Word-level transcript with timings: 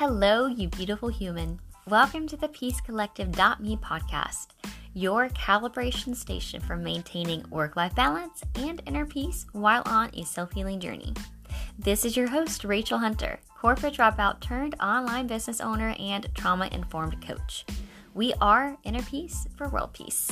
Hello, 0.00 0.46
you 0.46 0.66
beautiful 0.70 1.10
human. 1.10 1.60
Welcome 1.86 2.26
to 2.28 2.36
the 2.38 2.48
Peace 2.48 2.80
Collective.me 2.80 3.76
podcast, 3.76 4.46
your 4.94 5.28
calibration 5.28 6.16
station 6.16 6.62
for 6.62 6.74
maintaining 6.74 7.44
work 7.50 7.76
life 7.76 7.94
balance 7.94 8.42
and 8.54 8.80
inner 8.86 9.04
peace 9.04 9.44
while 9.52 9.82
on 9.84 10.08
a 10.14 10.24
self 10.24 10.52
healing 10.52 10.80
journey. 10.80 11.12
This 11.78 12.06
is 12.06 12.16
your 12.16 12.28
host, 12.28 12.64
Rachel 12.64 12.96
Hunter, 12.96 13.40
corporate 13.58 13.92
dropout 13.92 14.40
turned 14.40 14.74
online 14.80 15.26
business 15.26 15.60
owner 15.60 15.94
and 15.98 16.34
trauma 16.34 16.70
informed 16.72 17.22
coach. 17.22 17.66
We 18.14 18.32
are 18.40 18.78
inner 18.84 19.02
peace 19.02 19.46
for 19.54 19.68
world 19.68 19.92
peace. 19.92 20.30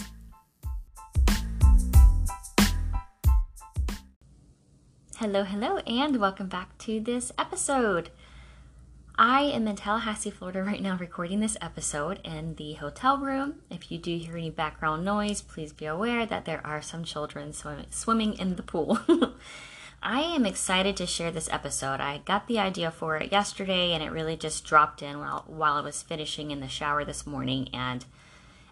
Hello, 5.17 5.45
hello, 5.45 5.77
and 5.79 6.17
welcome 6.17 6.49
back 6.49 6.79
to 6.79 7.01
this 7.01 7.33
episode. 7.37 8.09
I 9.21 9.41
am 9.41 9.67
in 9.67 9.75
Tallahassee, 9.75 10.31
Florida 10.31 10.63
right 10.63 10.81
now 10.81 10.97
recording 10.97 11.41
this 11.41 11.57
episode 11.61 12.21
in 12.23 12.55
the 12.55 12.75
hotel 12.75 13.19
room. 13.19 13.57
If 13.69 13.91
you 13.91 13.99
do 13.99 14.17
hear 14.17 14.37
any 14.37 14.51
background 14.51 15.05
noise, 15.05 15.43
please 15.43 15.73
be 15.73 15.87
aware 15.87 16.25
that 16.25 16.45
there 16.45 16.65
are 16.65 16.81
some 16.81 17.03
children 17.03 17.53
swimming 17.91 18.35
in 18.35 18.55
the 18.55 18.63
pool. 18.63 19.01
I 20.05 20.21
am 20.21 20.47
excited 20.47 20.97
to 20.99 21.07
share 21.07 21.33
this 21.33 21.49
episode. 21.51 22.01
I 22.01 22.19
got 22.27 22.47
the 22.47 22.61
idea 22.61 22.93
for 22.93 23.17
it 23.17 23.33
yesterday 23.33 23.91
and 23.91 24.05
it 24.05 24.13
really 24.13 24.37
just 24.37 24.65
dropped 24.65 25.03
in 25.03 25.19
while, 25.19 25.43
while 25.49 25.75
I 25.75 25.81
was 25.81 26.01
finishing 26.01 26.53
in 26.53 26.61
the 26.61 26.69
shower 26.69 27.05
this 27.05 27.27
morning. 27.27 27.71
And 27.75 28.05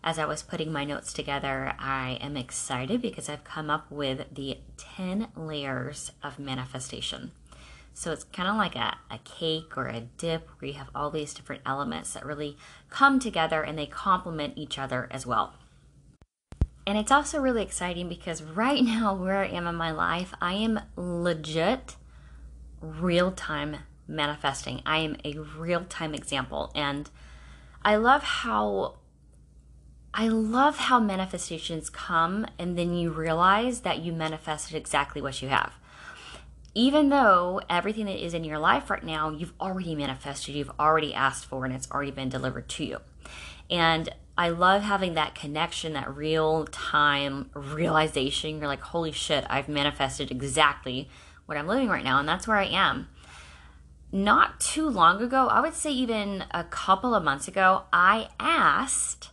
as 0.04 0.16
I 0.16 0.26
was 0.26 0.44
putting 0.44 0.70
my 0.70 0.84
notes 0.84 1.12
together, 1.12 1.74
I 1.76 2.18
am 2.20 2.36
excited 2.36 3.02
because 3.02 3.28
I've 3.28 3.42
come 3.42 3.68
up 3.68 3.90
with 3.90 4.32
the 4.32 4.58
10 4.76 5.26
layers 5.34 6.12
of 6.22 6.38
manifestation. 6.38 7.32
So 7.96 8.12
it's 8.12 8.24
kind 8.24 8.46
of 8.46 8.56
like 8.56 8.76
a, 8.76 8.98
a 9.10 9.16
cake 9.24 9.74
or 9.74 9.86
a 9.86 10.00
dip 10.00 10.50
where 10.58 10.68
you 10.68 10.74
have 10.74 10.90
all 10.94 11.10
these 11.10 11.32
different 11.32 11.62
elements 11.64 12.12
that 12.12 12.26
really 12.26 12.58
come 12.90 13.18
together 13.18 13.62
and 13.62 13.78
they 13.78 13.86
complement 13.86 14.52
each 14.58 14.78
other 14.78 15.08
as 15.10 15.26
well. 15.26 15.54
And 16.86 16.98
it's 16.98 17.10
also 17.10 17.40
really 17.40 17.62
exciting 17.62 18.06
because 18.06 18.42
right 18.42 18.84
now, 18.84 19.14
where 19.14 19.38
I 19.38 19.46
am 19.46 19.66
in 19.66 19.76
my 19.76 19.92
life, 19.92 20.34
I 20.42 20.52
am 20.52 20.78
legit 20.94 21.96
real 22.82 23.32
time 23.32 23.78
manifesting. 24.06 24.82
I 24.84 24.98
am 24.98 25.16
a 25.24 25.38
real 25.38 25.86
time 25.86 26.14
example. 26.14 26.70
And 26.74 27.08
I 27.82 27.96
love 27.96 28.22
how. 28.22 28.96
I 30.12 30.28
love 30.28 30.78
how 30.78 30.98
manifestations 30.98 31.90
come 31.90 32.46
and 32.58 32.78
then 32.78 32.94
you 32.94 33.10
realize 33.10 33.80
that 33.80 33.98
you 33.98 34.14
manifested 34.14 34.74
exactly 34.74 35.20
what 35.20 35.42
you 35.42 35.48
have 35.48 35.74
even 36.76 37.08
though 37.08 37.58
everything 37.70 38.04
that 38.04 38.22
is 38.22 38.34
in 38.34 38.44
your 38.44 38.58
life 38.58 38.90
right 38.90 39.02
now, 39.02 39.30
you've 39.30 39.54
already 39.58 39.94
manifested, 39.94 40.54
you've 40.54 40.70
already 40.78 41.14
asked 41.14 41.46
for, 41.46 41.64
and 41.64 41.72
it's 41.72 41.90
already 41.90 42.10
been 42.10 42.28
delivered 42.28 42.68
to 42.68 42.84
you. 42.84 42.98
And 43.70 44.10
I 44.36 44.50
love 44.50 44.82
having 44.82 45.14
that 45.14 45.34
connection, 45.34 45.94
that 45.94 46.14
real 46.14 46.66
time 46.66 47.48
realization. 47.54 48.58
You're 48.58 48.66
like, 48.66 48.82
holy 48.82 49.10
shit, 49.10 49.46
I've 49.48 49.70
manifested 49.70 50.30
exactly 50.30 51.08
what 51.46 51.56
I'm 51.56 51.66
living 51.66 51.88
right 51.88 52.04
now. 52.04 52.18
And 52.20 52.28
that's 52.28 52.46
where 52.46 52.58
I 52.58 52.66
am. 52.66 53.08
Not 54.12 54.60
too 54.60 54.86
long 54.86 55.22
ago, 55.22 55.48
I 55.48 55.62
would 55.62 55.72
say 55.72 55.90
even 55.92 56.44
a 56.50 56.64
couple 56.64 57.14
of 57.14 57.24
months 57.24 57.48
ago, 57.48 57.84
I 57.90 58.28
asked 58.38 59.30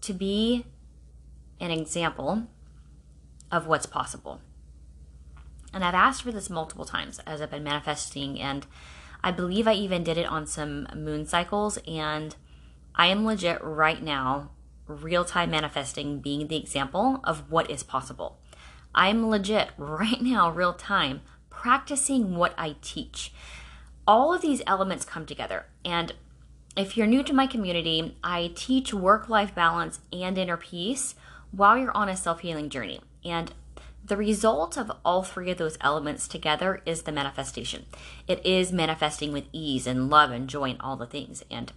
to 0.00 0.14
be 0.14 0.64
an 1.60 1.70
example 1.70 2.44
of 3.50 3.66
what's 3.66 3.84
possible. 3.84 4.40
And 5.72 5.84
I've 5.84 5.94
asked 5.94 6.22
for 6.22 6.32
this 6.32 6.50
multiple 6.50 6.84
times 6.84 7.18
as 7.26 7.40
I've 7.40 7.50
been 7.50 7.64
manifesting, 7.64 8.40
and 8.40 8.66
I 9.24 9.30
believe 9.30 9.66
I 9.66 9.74
even 9.74 10.04
did 10.04 10.18
it 10.18 10.26
on 10.26 10.46
some 10.46 10.86
moon 10.94 11.26
cycles. 11.26 11.78
And 11.86 12.34
I 12.94 13.06
am 13.06 13.24
legit 13.24 13.62
right 13.62 14.02
now, 14.02 14.50
real 14.86 15.24
time 15.24 15.50
manifesting, 15.50 16.20
being 16.20 16.48
the 16.48 16.56
example 16.56 17.20
of 17.24 17.50
what 17.50 17.70
is 17.70 17.82
possible. 17.82 18.38
I'm 18.94 19.28
legit 19.28 19.70
right 19.78 20.20
now, 20.20 20.50
real 20.50 20.74
time, 20.74 21.22
practicing 21.50 22.36
what 22.36 22.54
I 22.58 22.76
teach. 22.82 23.32
All 24.06 24.34
of 24.34 24.42
these 24.42 24.62
elements 24.66 25.04
come 25.04 25.26
together. 25.26 25.66
And 25.84 26.12
if 26.76 26.96
you're 26.96 27.06
new 27.06 27.22
to 27.22 27.32
my 27.32 27.46
community, 27.46 28.16
I 28.24 28.52
teach 28.54 28.92
work 28.92 29.28
life 29.28 29.54
balance 29.54 30.00
and 30.12 30.36
inner 30.36 30.56
peace 30.56 31.14
while 31.50 31.76
you're 31.78 31.96
on 31.96 32.08
a 32.08 32.16
self 32.16 32.40
healing 32.40 32.68
journey. 32.68 33.00
And 33.24 33.52
the 34.04 34.16
result 34.16 34.76
of 34.76 34.90
all 35.04 35.22
three 35.22 35.50
of 35.50 35.58
those 35.58 35.78
elements 35.80 36.26
together 36.26 36.82
is 36.84 37.02
the 37.02 37.12
manifestation. 37.12 37.86
It 38.26 38.44
is 38.44 38.72
manifesting 38.72 39.32
with 39.32 39.44
ease 39.52 39.86
and 39.86 40.10
love 40.10 40.30
and 40.30 40.48
joy 40.48 40.70
and 40.70 40.80
all 40.80 40.96
the 40.96 41.06
things. 41.06 41.44
And 41.50 41.72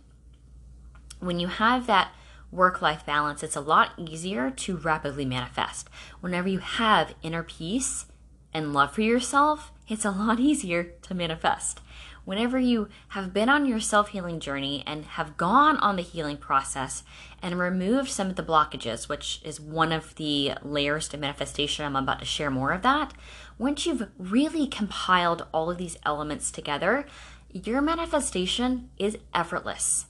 when 1.20 1.40
you 1.40 1.48
have 1.48 1.86
that 1.88 2.12
work 2.52 2.82
life 2.82 3.06
balance, 3.06 3.44
it's 3.44 3.56
a 3.56 3.62
lot 3.62 3.92
easier 3.98 4.50
to 4.50 4.78
rapidly 4.78 5.26
manifest. 5.26 5.90
Whenever 6.22 6.48
you 6.48 6.60
have 6.60 7.14
inner 7.22 7.44
peace 7.44 8.06
and 8.54 8.74
love 8.74 8.94
for 8.94 9.02
yourself, 9.02 9.72
it's 9.88 10.06
a 10.06 10.12
lot 10.12 10.40
easier 10.52 10.84
to 11.02 11.14
manifest 11.14 11.82
whenever 12.26 12.60
you 12.60 12.90
have 13.10 13.34
been 13.34 13.48
on 13.48 13.66
your 13.66 13.80
self 13.80 14.10
healing 14.10 14.40
journey 14.40 14.84
and 14.86 15.06
have 15.06 15.38
gone 15.38 15.78
on 15.78 15.96
the 15.96 16.02
healing 16.02 16.38
process 16.38 17.04
and 17.42 17.58
removed 17.58 18.10
some 18.10 18.30
of 18.30 18.36
the 18.36 18.44
blockages, 18.44 19.08
which 19.08 19.40
is 19.46 19.60
one 19.60 19.92
of 19.92 20.16
the 20.16 20.54
layers 20.64 21.08
to 21.08 21.18
manifestation, 21.18 21.86
I'm 21.86 21.96
about 21.96 22.20
to 22.20 22.26
share 22.26 22.52
more 22.52 22.74
of 22.74 22.82
that. 22.82 23.14
Once 23.58 23.86
you've 23.86 24.10
really 24.18 24.68
compiled 24.68 25.46
all 25.54 25.70
of 25.72 25.78
these 25.78 25.98
elements 26.04 26.52
together, 26.52 27.06
your 27.54 27.82
manifestation 27.82 28.90
is 28.98 29.18
effortless. 29.34 30.08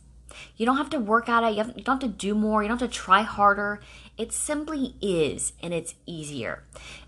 You 0.57 0.65
don't 0.65 0.77
have 0.77 0.89
to 0.91 0.99
work 0.99 1.29
at 1.29 1.43
it. 1.43 1.55
You, 1.55 1.73
you, 1.75 1.83
don't 1.83 2.01
have 2.01 2.11
to 2.11 2.17
do 2.17 2.35
more. 2.35 2.61
You 2.61 2.69
don't 2.69 2.79
have 2.79 2.89
to 2.89 2.95
try 2.95 3.21
harder. 3.21 3.79
It 4.17 4.31
simply 4.31 4.95
is, 5.01 5.53
and 5.61 5.73
it's 5.73 5.95
easier. 6.05 6.63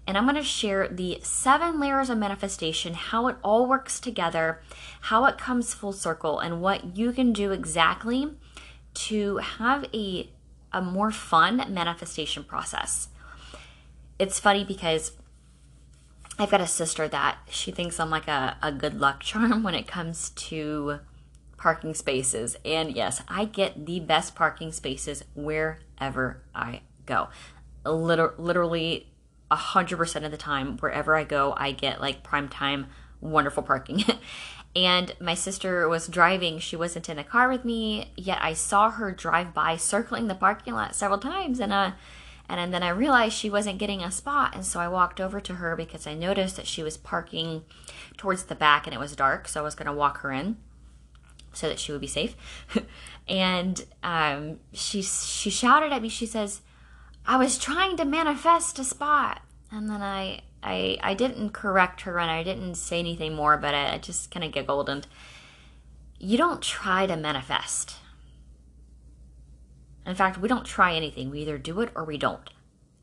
And 0.05 0.17
I'm 0.17 0.25
going 0.25 0.35
to 0.35 0.43
share 0.43 0.87
the 0.87 1.19
seven 1.23 1.79
layers 1.79 2.09
of 2.09 2.17
manifestation, 2.17 2.93
how 2.93 3.27
it 3.27 3.37
all 3.43 3.67
works 3.67 3.99
together, 3.99 4.61
how 5.01 5.25
it 5.25 5.37
comes 5.37 5.73
full 5.73 5.93
circle, 5.93 6.39
and 6.39 6.61
what 6.61 6.97
you 6.97 7.11
can 7.11 7.33
do 7.33 7.51
exactly 7.51 8.31
to 8.93 9.37
have 9.37 9.85
a, 9.93 10.29
a 10.73 10.81
more 10.81 11.11
fun 11.11 11.63
manifestation 11.69 12.43
process. 12.43 13.09
It's 14.19 14.39
funny 14.39 14.63
because 14.63 15.11
I've 16.39 16.51
got 16.51 16.61
a 16.61 16.67
sister 16.67 17.07
that 17.07 17.37
she 17.49 17.71
thinks 17.71 17.99
I'm 17.99 18.09
like 18.09 18.27
a, 18.27 18.57
a 18.61 18.71
good 18.71 18.99
luck 18.99 19.21
charm 19.21 19.63
when 19.63 19.75
it 19.75 19.87
comes 19.87 20.29
to 20.31 20.99
parking 21.57 21.93
spaces. 21.93 22.55
And 22.63 22.95
yes, 22.95 23.21
I 23.27 23.45
get 23.45 23.85
the 23.85 23.99
best 23.99 24.35
parking 24.35 24.71
spaces 24.71 25.23
wherever 25.35 26.43
I 26.55 26.81
go. 27.05 27.29
Liter- 27.83 28.35
literally 28.37 29.11
100% 29.51 30.25
of 30.25 30.31
the 30.31 30.37
time, 30.37 30.77
wherever 30.77 31.15
I 31.15 31.23
go, 31.23 31.53
I 31.57 31.71
get 31.71 31.99
like 31.99 32.23
prime 32.23 32.47
time, 32.47 32.87
wonderful 33.19 33.63
parking. 33.63 34.03
and 34.75 35.15
my 35.19 35.33
sister 35.33 35.89
was 35.89 36.07
driving. 36.07 36.59
She 36.59 36.75
wasn't 36.75 37.09
in 37.09 37.17
the 37.17 37.23
car 37.23 37.49
with 37.49 37.65
me, 37.65 38.11
yet 38.15 38.39
I 38.41 38.53
saw 38.53 38.91
her 38.91 39.11
drive 39.11 39.53
by 39.53 39.77
circling 39.77 40.27
the 40.27 40.35
parking 40.35 40.73
lot 40.73 40.95
several 40.95 41.19
times. 41.19 41.59
And, 41.59 41.73
uh, 41.73 41.91
and 42.49 42.73
then 42.73 42.83
I 42.83 42.89
realized 42.89 43.35
she 43.35 43.49
wasn't 43.49 43.79
getting 43.79 44.03
a 44.03 44.11
spot. 44.11 44.53
And 44.53 44.65
so 44.65 44.79
I 44.79 44.87
walked 44.87 45.19
over 45.19 45.41
to 45.41 45.55
her 45.55 45.75
because 45.75 46.05
I 46.05 46.13
noticed 46.13 46.55
that 46.57 46.67
she 46.67 46.83
was 46.83 46.97
parking 46.97 47.63
towards 48.15 48.43
the 48.43 48.55
back 48.55 48.85
and 48.85 48.93
it 48.93 48.99
was 48.99 49.15
dark. 49.15 49.47
So 49.47 49.61
I 49.61 49.63
was 49.63 49.75
to 49.75 49.91
walk 49.91 50.19
her 50.19 50.31
in 50.31 50.57
so 51.57 51.67
that 51.67 51.79
she 51.79 51.91
would 51.91 52.01
be 52.01 52.07
safe. 52.07 52.35
and 53.27 53.85
um, 54.03 54.59
she 54.73 55.01
she 55.01 55.49
shouted 55.49 55.91
at 55.91 56.01
me. 56.01 56.09
She 56.09 56.25
says, 56.25 56.61
"I 57.25 57.37
was 57.37 57.57
trying 57.57 57.97
to 57.97 58.05
manifest 58.05 58.79
a 58.79 58.83
spot," 58.83 59.41
and 59.71 59.89
then 59.89 60.01
I 60.01 60.41
I 60.63 60.97
I 61.01 61.13
didn't 61.13 61.51
correct 61.51 62.01
her 62.01 62.19
and 62.19 62.31
I 62.31 62.43
didn't 62.43 62.75
say 62.75 62.99
anything 62.99 63.35
more, 63.35 63.57
but 63.57 63.73
I, 63.73 63.95
I 63.95 63.97
just 63.97 64.31
kind 64.31 64.43
of 64.43 64.51
giggled. 64.51 64.89
And 64.89 65.07
you 66.19 66.37
don't 66.37 66.61
try 66.61 67.05
to 67.05 67.15
manifest. 67.15 67.95
In 70.05 70.15
fact, 70.15 70.37
we 70.37 70.47
don't 70.47 70.65
try 70.65 70.95
anything. 70.95 71.29
We 71.29 71.41
either 71.41 71.57
do 71.57 71.81
it 71.81 71.91
or 71.93 72.05
we 72.05 72.17
don't. 72.17 72.49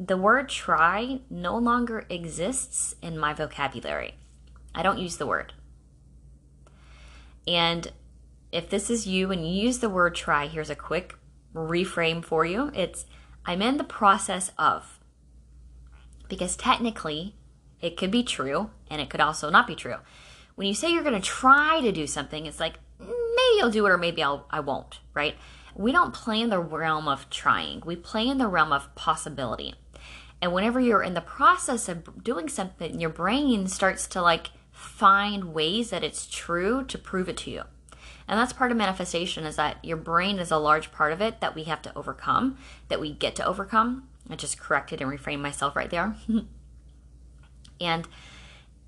The 0.00 0.16
word 0.16 0.48
try 0.48 1.20
no 1.30 1.56
longer 1.56 2.06
exists 2.08 2.96
in 3.02 3.18
my 3.18 3.32
vocabulary. 3.34 4.14
I 4.74 4.82
don't 4.82 4.98
use 4.98 5.18
the 5.18 5.26
word. 5.26 5.52
And 7.46 7.92
if 8.54 8.70
this 8.70 8.88
is 8.88 9.04
you 9.04 9.32
and 9.32 9.44
you 9.44 9.62
use 9.64 9.80
the 9.80 9.88
word 9.88 10.14
try, 10.14 10.46
here's 10.46 10.70
a 10.70 10.76
quick 10.76 11.18
reframe 11.52 12.24
for 12.24 12.44
you. 12.44 12.70
It's 12.72 13.04
I'm 13.44 13.60
in 13.60 13.78
the 13.78 13.84
process 13.84 14.52
of. 14.56 15.00
Because 16.28 16.56
technically, 16.56 17.34
it 17.80 17.96
could 17.96 18.12
be 18.12 18.22
true 18.22 18.70
and 18.88 19.02
it 19.02 19.10
could 19.10 19.20
also 19.20 19.50
not 19.50 19.66
be 19.66 19.74
true. 19.74 19.96
When 20.54 20.68
you 20.68 20.74
say 20.74 20.92
you're 20.92 21.02
going 21.02 21.20
to 21.20 21.28
try 21.28 21.80
to 21.80 21.90
do 21.90 22.06
something, 22.06 22.46
it's 22.46 22.60
like 22.60 22.74
maybe 23.00 23.60
I'll 23.60 23.72
do 23.72 23.86
it 23.86 23.90
or 23.90 23.98
maybe 23.98 24.22
I'll 24.22 24.46
I 24.50 24.60
won't, 24.60 25.00
right? 25.14 25.34
We 25.74 25.90
don't 25.90 26.14
play 26.14 26.40
in 26.40 26.50
the 26.50 26.60
realm 26.60 27.08
of 27.08 27.28
trying. 27.30 27.82
We 27.84 27.96
play 27.96 28.28
in 28.28 28.38
the 28.38 28.46
realm 28.46 28.72
of 28.72 28.94
possibility. 28.94 29.74
And 30.40 30.52
whenever 30.52 30.78
you're 30.78 31.02
in 31.02 31.14
the 31.14 31.20
process 31.20 31.88
of 31.88 32.22
doing 32.22 32.48
something, 32.48 33.00
your 33.00 33.10
brain 33.10 33.66
starts 33.66 34.06
to 34.08 34.22
like 34.22 34.52
find 34.70 35.52
ways 35.52 35.90
that 35.90 36.04
it's 36.04 36.26
true 36.26 36.84
to 36.84 36.96
prove 36.96 37.28
it 37.28 37.36
to 37.38 37.50
you. 37.50 37.62
And 38.26 38.38
that's 38.38 38.52
part 38.52 38.70
of 38.70 38.76
manifestation 38.76 39.44
is 39.44 39.56
that 39.56 39.84
your 39.84 39.96
brain 39.96 40.38
is 40.38 40.50
a 40.50 40.56
large 40.56 40.90
part 40.92 41.12
of 41.12 41.20
it 41.20 41.40
that 41.40 41.54
we 41.54 41.64
have 41.64 41.82
to 41.82 41.96
overcome, 41.96 42.58
that 42.88 43.00
we 43.00 43.12
get 43.12 43.34
to 43.36 43.46
overcome. 43.46 44.08
I 44.30 44.36
just 44.36 44.58
corrected 44.58 45.00
and 45.02 45.10
reframed 45.10 45.40
myself 45.40 45.76
right 45.76 45.90
there. 45.90 46.16
and 47.80 48.08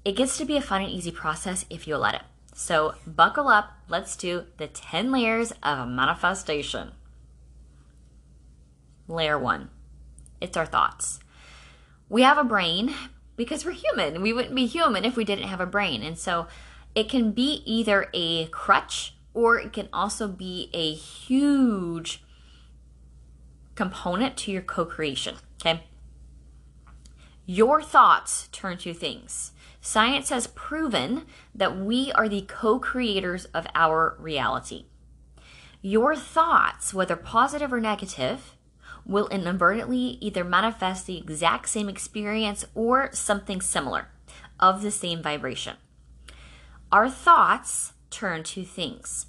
it 0.04 0.16
gets 0.16 0.38
to 0.38 0.44
be 0.44 0.56
a 0.56 0.62
fun 0.62 0.82
and 0.82 0.90
easy 0.90 1.10
process 1.10 1.66
if 1.68 1.86
you 1.86 1.96
let 1.96 2.14
it. 2.14 2.22
So, 2.54 2.94
buckle 3.06 3.48
up. 3.48 3.72
Let's 3.86 4.16
do 4.16 4.46
the 4.56 4.66
10 4.66 5.12
layers 5.12 5.52
of 5.62 5.88
manifestation. 5.88 6.92
Layer 9.08 9.38
one 9.38 9.68
it's 10.40 10.56
our 10.56 10.66
thoughts. 10.66 11.20
We 12.08 12.22
have 12.22 12.38
a 12.38 12.44
brain 12.44 12.94
because 13.36 13.64
we're 13.64 13.72
human. 13.72 14.22
We 14.22 14.32
wouldn't 14.32 14.54
be 14.54 14.66
human 14.66 15.04
if 15.04 15.16
we 15.16 15.24
didn't 15.24 15.48
have 15.48 15.60
a 15.60 15.66
brain. 15.66 16.02
And 16.02 16.18
so 16.18 16.46
it 16.94 17.08
can 17.08 17.32
be 17.32 17.62
either 17.64 18.08
a 18.14 18.46
crutch 18.46 19.15
or 19.36 19.60
it 19.60 19.70
can 19.74 19.86
also 19.92 20.26
be 20.26 20.70
a 20.72 20.94
huge 20.94 22.24
component 23.74 24.34
to 24.38 24.50
your 24.50 24.62
co 24.62 24.86
creation. 24.86 25.36
Okay. 25.60 25.84
Your 27.44 27.82
thoughts 27.82 28.48
turn 28.48 28.78
to 28.78 28.94
things. 28.94 29.52
Science 29.80 30.30
has 30.30 30.46
proven 30.48 31.26
that 31.54 31.76
we 31.76 32.10
are 32.12 32.30
the 32.30 32.40
co 32.48 32.78
creators 32.78 33.44
of 33.46 33.66
our 33.74 34.16
reality. 34.18 34.86
Your 35.82 36.16
thoughts, 36.16 36.94
whether 36.94 37.14
positive 37.14 37.72
or 37.72 37.80
negative, 37.80 38.56
will 39.04 39.28
inadvertently 39.28 40.16
either 40.22 40.44
manifest 40.44 41.06
the 41.06 41.18
exact 41.18 41.68
same 41.68 41.90
experience 41.90 42.64
or 42.74 43.10
something 43.12 43.60
similar 43.60 44.08
of 44.58 44.80
the 44.80 44.90
same 44.90 45.22
vibration. 45.22 45.76
Our 46.90 47.10
thoughts 47.10 47.92
turn 48.16 48.42
to 48.42 48.64
things. 48.64 49.26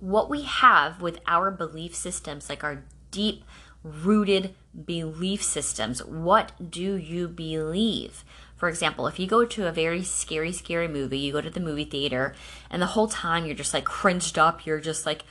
What 0.00 0.28
we 0.28 0.42
have 0.42 1.00
with 1.00 1.20
our 1.26 1.50
belief 1.50 1.94
systems, 1.94 2.48
like 2.48 2.64
our 2.64 2.84
deep 3.10 3.44
rooted 3.84 4.54
belief 4.84 5.42
systems, 5.42 6.04
what 6.04 6.52
do 6.70 6.96
you 6.96 7.28
believe? 7.28 8.24
For 8.56 8.68
example, 8.68 9.06
if 9.06 9.18
you 9.18 9.26
go 9.26 9.44
to 9.44 9.68
a 9.68 9.72
very 9.72 10.02
scary, 10.02 10.52
scary 10.52 10.88
movie, 10.88 11.18
you 11.18 11.32
go 11.32 11.40
to 11.40 11.50
the 11.50 11.60
movie 11.60 11.84
theater, 11.84 12.34
and 12.70 12.82
the 12.82 12.86
whole 12.86 13.08
time 13.08 13.46
you're 13.46 13.54
just 13.54 13.74
like 13.74 13.84
cringed 13.84 14.38
up, 14.38 14.66
you're 14.66 14.80
just 14.80 15.06
like 15.06 15.22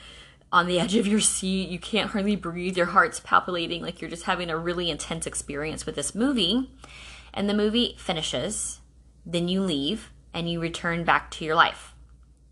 on 0.50 0.66
the 0.66 0.80
edge 0.80 0.96
of 0.96 1.06
your 1.06 1.20
seat, 1.20 1.68
you 1.68 1.78
can't 1.78 2.10
hardly 2.10 2.36
breathe, 2.36 2.76
your 2.76 2.86
heart's 2.86 3.20
palpitating, 3.20 3.82
like 3.82 4.00
you're 4.00 4.10
just 4.10 4.24
having 4.24 4.50
a 4.50 4.56
really 4.56 4.90
intense 4.90 5.26
experience 5.26 5.84
with 5.84 5.94
this 5.94 6.14
movie. 6.14 6.70
And 7.34 7.50
the 7.50 7.54
movie 7.54 7.96
finishes, 7.98 8.80
then 9.26 9.48
you 9.48 9.60
leave 9.60 10.10
and 10.32 10.48
you 10.48 10.60
return 10.60 11.04
back 11.04 11.30
to 11.32 11.44
your 11.44 11.54
life. 11.54 11.93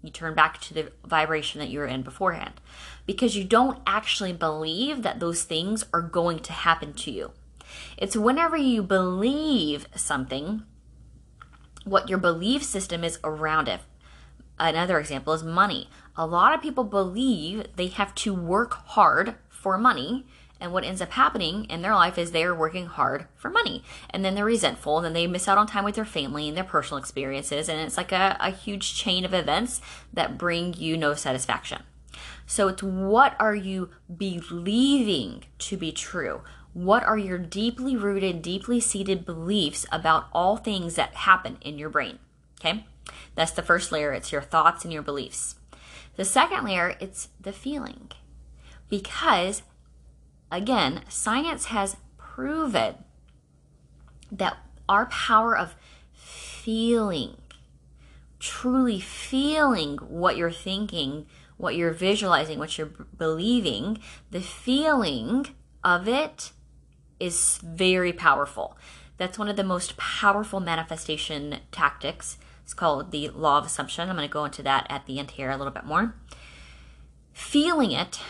You 0.03 0.11
turn 0.11 0.35
back 0.35 0.61
to 0.63 0.75
the 0.75 0.93
vibration 1.05 1.61
that 1.61 1.69
you 1.69 1.79
were 1.79 1.87
in 1.87 2.03
beforehand 2.03 2.55
because 3.07 3.37
you 3.37 3.45
don't 3.45 3.79
actually 3.87 4.33
believe 4.33 5.03
that 5.03 5.21
those 5.21 5.45
things 5.45 5.85
are 5.93 6.03
going 6.03 6.41
to 6.41 6.53
happen 6.53 6.93
to 6.95 7.11
you. 7.11 7.31
It's 7.97 8.17
whenever 8.17 8.57
you 8.57 8.83
believe 8.83 9.87
something, 9.95 10.65
what 11.85 12.09
your 12.09 12.19
belief 12.19 12.63
system 12.63 13.05
is 13.05 13.19
around 13.23 13.69
it. 13.69 13.81
Another 14.59 14.99
example 14.99 15.33
is 15.33 15.43
money. 15.43 15.89
A 16.17 16.27
lot 16.27 16.55
of 16.55 16.61
people 16.61 16.85
believe 16.85 17.67
they 17.77 17.89
have 17.89 18.15
to 18.17 18.35
work 18.35 18.75
hard 18.89 19.37
for 19.49 19.79
money. 19.79 20.27
And 20.63 20.73
what 20.73 20.85
ends 20.85 21.03
up 21.03 21.11
happening 21.11 21.65
in 21.65 21.83
their 21.83 21.97
life 21.97 22.17
is 22.17 22.31
they're 22.31 22.55
working 22.55 22.87
hard 22.87 23.27
for 23.35 23.51
money. 23.51 23.83
And 24.11 24.25
then 24.25 24.37
they're 24.37 24.45
resentful 24.45 24.99
and 24.99 25.05
then 25.05 25.13
they 25.13 25.27
miss 25.27 25.49
out 25.49 25.59
on 25.59 25.67
time 25.67 25.83
with 25.83 25.97
their 25.97 26.05
family 26.05 26.47
and 26.47 26.57
their 26.57 26.63
personal 26.63 27.01
experiences. 27.01 27.69
And 27.69 27.81
it's 27.81 27.97
like 27.97 28.13
a, 28.13 28.37
a 28.39 28.51
huge 28.51 28.95
chain 28.95 29.25
of 29.25 29.35
events 29.35 29.81
that 30.13 30.39
bring 30.39 30.73
you 30.75 30.97
no 30.97 31.15
satisfaction. 31.15 31.83
So 32.47 32.69
it's 32.69 32.81
what 32.81 33.35
are 33.41 33.57
you 33.57 33.91
believing 34.17 35.43
to 35.59 35.77
be 35.77 35.91
true? 35.91 36.43
What 36.75 37.03
are 37.03 37.19
your 37.19 37.39
deeply 37.39 37.97
rooted, 37.97 38.41
deeply 38.41 38.79
seated 38.79 39.27
beliefs 39.27 39.85
about 39.91 40.29
all 40.33 40.57
things 40.57 40.95
that 40.95 41.15
happen 41.15 41.59
in 41.63 41.77
your 41.77 41.91
brain? 41.91 42.21
Okay? 42.61 42.87
That's 43.35 43.51
the 43.51 43.63
first 43.63 43.91
layer. 43.91 44.13
It's 44.13 44.31
your 44.31 44.43
thoughts 44.43 44.85
and 44.85 44.93
your 44.93 45.03
beliefs. 45.03 45.57
The 46.15 46.25
second 46.25 46.65
layer, 46.65 46.95
it's 47.01 47.31
the 47.41 47.53
feeling. 47.53 48.13
Because, 48.89 49.63
again, 50.53 51.03
science 51.09 51.67
has 51.67 51.97
proven 52.17 52.95
that 54.31 54.57
our 54.89 55.07
power 55.07 55.57
of 55.57 55.75
feeling, 56.13 57.37
truly 58.39 59.01
feeling 59.01 59.97
what 59.99 60.37
you're 60.37 60.51
thinking, 60.51 61.27
what 61.57 61.75
you're 61.75 61.93
visualizing, 61.93 62.59
what 62.59 62.79
you're 62.79 62.93
believing, 63.17 63.99
the 64.31 64.41
feeling 64.41 65.47
of 65.83 66.07
it 66.07 66.53
is 67.19 67.59
very 67.63 68.13
powerful. 68.13 68.77
That's 69.17 69.39
one 69.39 69.49
of 69.49 69.57
the 69.57 69.65
most 69.65 69.97
powerful 69.97 70.61
manifestation 70.61 71.59
tactics 71.71 72.39
it's 72.63 72.75
called 72.75 73.11
the 73.11 73.29
law 73.31 73.59
of 73.59 73.67
assumption. 73.67 74.09
I'm 74.09 74.17
going 74.17 74.29
to 74.29 74.33
go 74.33 74.45
into 74.45 74.63
that 74.63 74.87
at 74.89 75.07
the 75.07 75.19
end 75.19 75.33
here 75.33 75.51
a 75.51 75.57
little 75.57 75.73
bit 75.73 75.85
more. 75.85 76.15
Feeling 77.33 77.93
it 77.93 78.21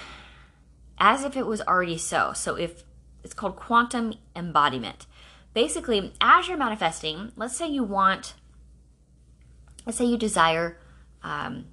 as 1.02 1.24
if 1.24 1.36
it 1.36 1.46
was 1.46 1.60
already 1.62 1.98
so. 1.98 2.32
So 2.32 2.54
if 2.54 2.84
it's 3.24 3.34
called 3.34 3.56
quantum 3.56 4.14
embodiment. 4.36 5.06
Basically, 5.52 6.12
as 6.20 6.48
you're 6.48 6.56
manifesting, 6.56 7.32
let's 7.36 7.56
say 7.56 7.68
you 7.68 7.82
want, 7.82 8.34
let's 9.84 9.98
say 9.98 10.04
you 10.04 10.16
desire 10.16 10.78
um, 11.24 11.66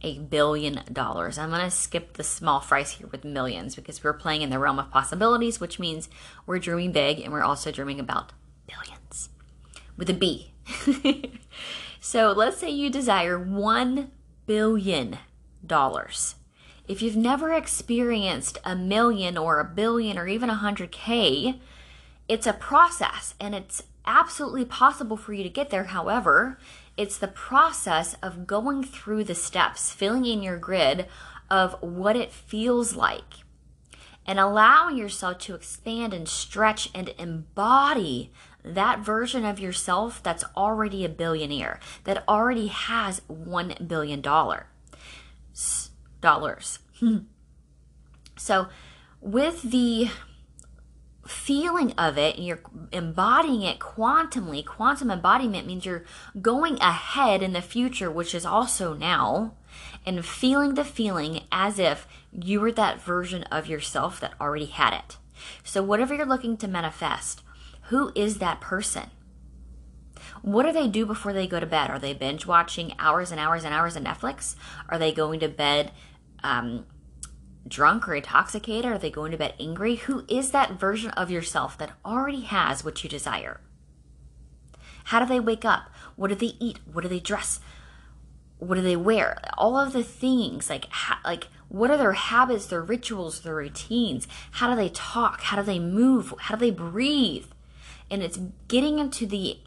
a 0.00 0.18
billion 0.18 0.80
dollars. 0.90 1.36
I'm 1.38 1.50
going 1.50 1.60
to 1.60 1.70
skip 1.70 2.14
the 2.14 2.24
small 2.24 2.60
fries 2.60 2.92
here 2.92 3.06
with 3.06 3.22
millions 3.24 3.76
because 3.76 4.02
we're 4.02 4.14
playing 4.14 4.40
in 4.40 4.50
the 4.50 4.58
realm 4.58 4.78
of 4.78 4.90
possibilities, 4.90 5.60
which 5.60 5.78
means 5.78 6.08
we're 6.46 6.58
dreaming 6.58 6.92
big 6.92 7.20
and 7.20 7.32
we're 7.32 7.44
also 7.44 7.70
dreaming 7.70 8.00
about 8.00 8.32
billions 8.66 9.28
with 9.98 10.08
a 10.08 10.14
B. 10.14 10.52
so 12.00 12.32
let's 12.32 12.56
say 12.56 12.70
you 12.70 12.88
desire 12.88 13.38
$1 13.38 14.08
billion. 14.46 15.18
If 16.88 17.02
you've 17.02 17.16
never 17.16 17.52
experienced 17.52 18.58
a 18.64 18.76
million 18.76 19.36
or 19.36 19.58
a 19.58 19.64
billion 19.64 20.16
or 20.16 20.28
even 20.28 20.50
a 20.50 20.56
100K, 20.56 21.58
it's 22.28 22.46
a 22.46 22.52
process 22.52 23.34
and 23.40 23.54
it's 23.54 23.82
absolutely 24.04 24.64
possible 24.64 25.16
for 25.16 25.32
you 25.32 25.42
to 25.42 25.48
get 25.48 25.70
there. 25.70 25.84
However, 25.84 26.58
it's 26.96 27.18
the 27.18 27.28
process 27.28 28.14
of 28.22 28.46
going 28.46 28.84
through 28.84 29.24
the 29.24 29.34
steps, 29.34 29.90
filling 29.90 30.24
in 30.24 30.42
your 30.42 30.58
grid 30.58 31.06
of 31.50 31.74
what 31.82 32.16
it 32.16 32.32
feels 32.32 32.94
like, 32.94 33.34
and 34.24 34.38
allowing 34.38 34.96
yourself 34.96 35.38
to 35.38 35.54
expand 35.54 36.14
and 36.14 36.28
stretch 36.28 36.88
and 36.94 37.12
embody 37.18 38.32
that 38.64 39.00
version 39.00 39.44
of 39.44 39.60
yourself 39.60 40.22
that's 40.22 40.44
already 40.56 41.04
a 41.04 41.08
billionaire, 41.08 41.80
that 42.04 42.24
already 42.28 42.68
has 42.68 43.20
$1 43.28 43.86
billion. 43.86 44.22
Dollars. 46.20 46.78
so, 48.36 48.68
with 49.20 49.62
the 49.62 50.10
feeling 51.26 51.92
of 51.92 52.16
it 52.16 52.36
and 52.36 52.46
you're 52.46 52.60
embodying 52.92 53.62
it 53.62 53.78
quantumly, 53.78 54.64
quantum 54.64 55.10
embodiment 55.10 55.66
means 55.66 55.84
you're 55.84 56.04
going 56.40 56.78
ahead 56.80 57.42
in 57.42 57.52
the 57.52 57.62
future, 57.62 58.10
which 58.10 58.34
is 58.34 58.46
also 58.46 58.94
now, 58.94 59.54
and 60.04 60.24
feeling 60.24 60.74
the 60.74 60.84
feeling 60.84 61.42
as 61.50 61.78
if 61.78 62.06
you 62.32 62.60
were 62.60 62.72
that 62.72 63.00
version 63.02 63.42
of 63.44 63.66
yourself 63.66 64.20
that 64.20 64.34
already 64.40 64.66
had 64.66 64.94
it. 64.94 65.16
So, 65.64 65.82
whatever 65.82 66.14
you're 66.14 66.26
looking 66.26 66.56
to 66.58 66.68
manifest, 66.68 67.42
who 67.82 68.12
is 68.14 68.38
that 68.38 68.60
person? 68.60 69.10
What 70.46 70.64
do 70.64 70.70
they 70.70 70.86
do 70.86 71.04
before 71.04 71.32
they 71.32 71.48
go 71.48 71.58
to 71.58 71.66
bed? 71.66 71.90
Are 71.90 71.98
they 71.98 72.14
binge 72.14 72.46
watching 72.46 72.94
hours 73.00 73.32
and 73.32 73.40
hours 73.40 73.64
and 73.64 73.74
hours 73.74 73.96
of 73.96 74.04
Netflix? 74.04 74.54
Are 74.88 74.96
they 74.96 75.10
going 75.10 75.40
to 75.40 75.48
bed 75.48 75.90
um, 76.44 76.86
drunk 77.66 78.08
or 78.08 78.14
intoxicated? 78.14 78.84
Are 78.92 78.96
they 78.96 79.10
going 79.10 79.32
to 79.32 79.36
bed 79.36 79.54
angry? 79.58 79.96
Who 79.96 80.24
is 80.28 80.52
that 80.52 80.78
version 80.78 81.10
of 81.10 81.32
yourself 81.32 81.76
that 81.78 81.94
already 82.04 82.42
has 82.42 82.84
what 82.84 83.02
you 83.02 83.10
desire? 83.10 83.60
How 85.06 85.18
do 85.18 85.26
they 85.26 85.40
wake 85.40 85.64
up? 85.64 85.90
What 86.14 86.28
do 86.28 86.36
they 86.36 86.54
eat? 86.60 86.78
What 86.92 87.02
do 87.02 87.08
they 87.08 87.18
dress? 87.18 87.58
What 88.58 88.76
do 88.76 88.82
they 88.82 88.94
wear? 88.94 89.40
All 89.58 89.76
of 89.76 89.92
the 89.92 90.04
things 90.04 90.70
like 90.70 90.86
ha- 90.90 91.20
like 91.24 91.48
what 91.66 91.90
are 91.90 91.96
their 91.96 92.12
habits, 92.12 92.66
their 92.66 92.82
rituals, 92.82 93.40
their 93.40 93.56
routines? 93.56 94.28
How 94.52 94.70
do 94.70 94.76
they 94.76 94.90
talk? 94.90 95.40
How 95.40 95.56
do 95.56 95.64
they 95.64 95.80
move? 95.80 96.32
How 96.38 96.54
do 96.54 96.60
they 96.60 96.70
breathe? 96.70 97.46
and 98.10 98.22
it's 98.22 98.38
getting 98.68 98.98
into 98.98 99.26
the 99.26 99.58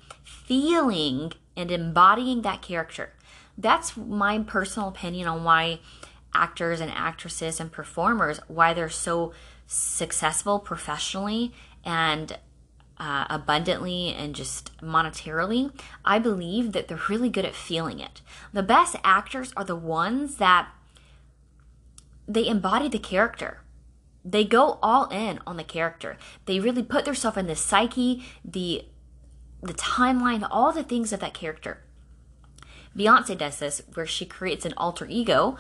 feeling 0.50 1.32
and 1.56 1.72
embodying 1.72 2.42
that 2.42 2.64
character. 2.64 3.14
That's 3.56 3.96
my 3.96 4.40
personal 4.40 4.90
opinion 4.90 5.28
on 5.28 5.44
why 5.44 5.80
actors 6.34 6.82
and 6.82 6.92
actresses 6.92 7.60
and 7.60 7.72
performers 7.72 8.40
why 8.48 8.74
they're 8.74 8.90
so 8.90 9.32
successful 9.68 10.58
professionally 10.58 11.54
and 11.86 12.40
uh, 12.98 13.26
abundantly 13.30 14.14
and 14.14 14.34
just 14.34 14.76
monetarily, 14.82 15.72
I 16.04 16.18
believe 16.18 16.74
that 16.74 16.88
they're 16.88 17.00
really 17.08 17.30
good 17.30 17.46
at 17.46 17.56
feeling 17.56 18.00
it. 18.00 18.22
The 18.52 18.64
best 18.64 18.96
actors 19.04 19.54
are 19.56 19.64
the 19.64 19.76
ones 19.76 20.38
that 20.38 20.70
they 22.28 22.48
embody 22.48 22.90
the 22.90 23.00
character. 23.00 23.62
They 24.26 24.44
go 24.44 24.80
all 24.82 25.08
in 25.10 25.40
on 25.46 25.58
the 25.58 25.64
character. 25.64 26.18
They 26.46 26.60
really 26.60 26.84
put 26.84 27.06
themselves 27.06 27.38
in 27.38 27.48
the 27.48 27.56
psyche, 27.56 28.26
the 28.44 28.86
the 29.62 29.74
timeline, 29.74 30.48
all 30.50 30.72
the 30.72 30.84
things 30.84 31.12
of 31.12 31.20
that 31.20 31.34
character. 31.34 31.80
Beyonce 32.96 33.38
does 33.38 33.60
this 33.60 33.82
where 33.94 34.06
she 34.06 34.26
creates 34.26 34.66
an 34.66 34.74
alter 34.78 35.06
ego, 35.08 35.58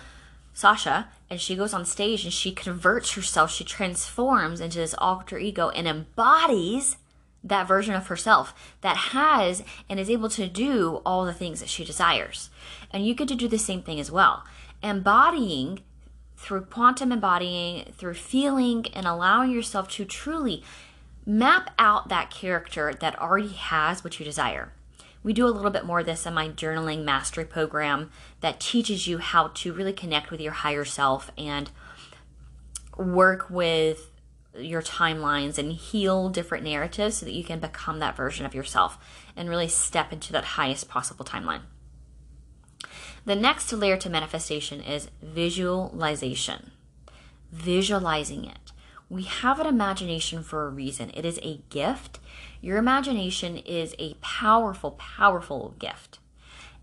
Sasha, 0.53 1.09
and 1.29 1.39
she 1.39 1.55
goes 1.55 1.73
on 1.73 1.85
stage 1.85 2.23
and 2.23 2.33
she 2.33 2.51
converts 2.51 3.13
herself, 3.13 3.51
she 3.51 3.63
transforms 3.63 4.61
into 4.61 4.77
this 4.77 4.95
alter 4.97 5.37
ego 5.37 5.69
and 5.69 5.87
embodies 5.87 6.97
that 7.43 7.67
version 7.67 7.95
of 7.95 8.07
herself 8.07 8.53
that 8.81 8.97
has 8.97 9.63
and 9.89 9.99
is 9.99 10.09
able 10.09 10.29
to 10.29 10.47
do 10.47 11.01
all 11.05 11.25
the 11.25 11.33
things 11.33 11.59
that 11.59 11.69
she 11.69 11.85
desires. 11.85 12.49
And 12.91 13.05
you 13.05 13.13
get 13.13 13.27
to 13.29 13.35
do 13.35 13.47
the 13.47 13.57
same 13.57 13.81
thing 13.81 13.99
as 13.99 14.11
well. 14.11 14.43
Embodying 14.83 15.79
through 16.35 16.61
quantum 16.61 17.11
embodying, 17.11 17.85
through 17.97 18.13
feeling 18.13 18.85
and 18.93 19.05
allowing 19.05 19.51
yourself 19.51 19.89
to 19.89 20.05
truly 20.05 20.63
map 21.29 21.69
out 21.77 22.09
that 22.09 22.31
character 22.31 22.91
that 22.99 23.19
already 23.19 23.49
has 23.49 24.03
what 24.03 24.19
you 24.19 24.25
desire. 24.25 24.73
We 25.21 25.31
do 25.31 25.45
a 25.45 25.49
little 25.49 25.69
bit 25.69 25.85
more 25.85 25.99
of 25.99 26.07
this 26.07 26.25
in 26.25 26.33
my 26.33 26.49
journaling 26.49 27.03
mastery 27.03 27.45
program 27.45 28.09
that 28.41 28.59
teaches 28.59 29.05
you 29.05 29.19
how 29.19 29.49
to 29.49 29.71
really 29.71 29.93
connect 29.93 30.31
with 30.31 30.41
your 30.41 30.53
higher 30.53 30.85
self 30.85 31.29
and 31.37 31.69
work 32.97 33.47
with 33.47 34.09
your 34.57 34.81
timelines 34.81 35.59
and 35.59 35.73
heal 35.73 36.29
different 36.29 36.63
narratives 36.63 37.17
so 37.17 37.27
that 37.27 37.33
you 37.33 37.43
can 37.43 37.59
become 37.59 37.99
that 37.99 38.17
version 38.17 38.45
of 38.47 38.55
yourself 38.55 38.97
and 39.35 39.49
really 39.49 39.67
step 39.67 40.11
into 40.11 40.33
that 40.33 40.43
highest 40.43 40.89
possible 40.89 41.23
timeline. 41.23 41.61
The 43.25 43.35
next 43.35 43.71
layer 43.71 43.97
to 43.97 44.09
manifestation 44.09 44.81
is 44.81 45.09
visualization. 45.21 46.71
Visualizing 47.51 48.45
it. 48.45 48.68
We 49.09 49.23
have 49.23 49.59
an 49.59 49.65
imagination 49.65 50.43
for 50.43 50.65
a 50.65 50.69
reason. 50.69 51.11
It 51.15 51.25
is 51.25 51.39
a 51.41 51.61
gift. 51.69 52.19
Your 52.61 52.77
imagination 52.77 53.57
is 53.57 53.95
a 53.97 54.13
powerful, 54.21 54.91
powerful 54.91 55.73
gift. 55.79 56.19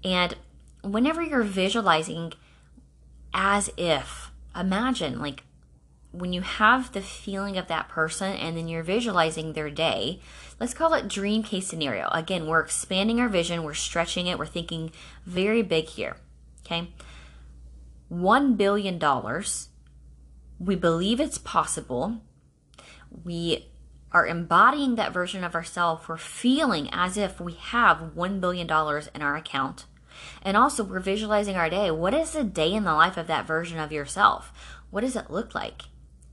And 0.02 0.36
whenever 0.82 1.22
you're 1.22 1.42
visualizing 1.42 2.32
as 3.32 3.70
if, 3.76 4.32
imagine 4.54 5.20
like 5.20 5.44
when 6.12 6.32
you 6.32 6.40
have 6.40 6.92
the 6.92 7.02
feeling 7.02 7.56
of 7.58 7.68
that 7.68 7.88
person 7.88 8.32
and 8.32 8.56
then 8.56 8.68
you're 8.68 8.82
visualizing 8.82 9.52
their 9.52 9.70
day, 9.70 10.20
let's 10.58 10.74
call 10.74 10.94
it 10.94 11.08
dream 11.08 11.42
case 11.42 11.66
scenario. 11.66 12.08
Again, 12.08 12.46
we're 12.46 12.60
expanding 12.60 13.20
our 13.20 13.28
vision, 13.28 13.62
we're 13.62 13.74
stretching 13.74 14.26
it, 14.26 14.38
we're 14.38 14.46
thinking 14.46 14.90
very 15.26 15.62
big 15.62 15.86
here. 15.86 16.16
Okay. 16.64 16.88
$1 18.12 18.56
billion. 18.56 18.98
We 20.58 20.74
believe 20.74 21.20
it's 21.20 21.38
possible. 21.38 22.22
We 23.24 23.68
are 24.12 24.26
embodying 24.26 24.94
that 24.94 25.12
version 25.12 25.44
of 25.44 25.54
ourselves. 25.54 26.08
We're 26.08 26.16
feeling 26.16 26.88
as 26.92 27.16
if 27.16 27.40
we 27.40 27.54
have 27.54 28.12
$1 28.16 28.40
billion 28.40 28.66
in 28.66 29.22
our 29.22 29.36
account. 29.36 29.84
And 30.42 30.56
also, 30.56 30.82
we're 30.82 31.00
visualizing 31.00 31.56
our 31.56 31.68
day. 31.68 31.90
What 31.90 32.14
is 32.14 32.34
a 32.34 32.42
day 32.44 32.72
in 32.72 32.84
the 32.84 32.94
life 32.94 33.18
of 33.18 33.26
that 33.26 33.46
version 33.46 33.78
of 33.78 33.92
yourself? 33.92 34.52
What 34.90 35.02
does 35.02 35.16
it 35.16 35.30
look 35.30 35.54
like? 35.54 35.82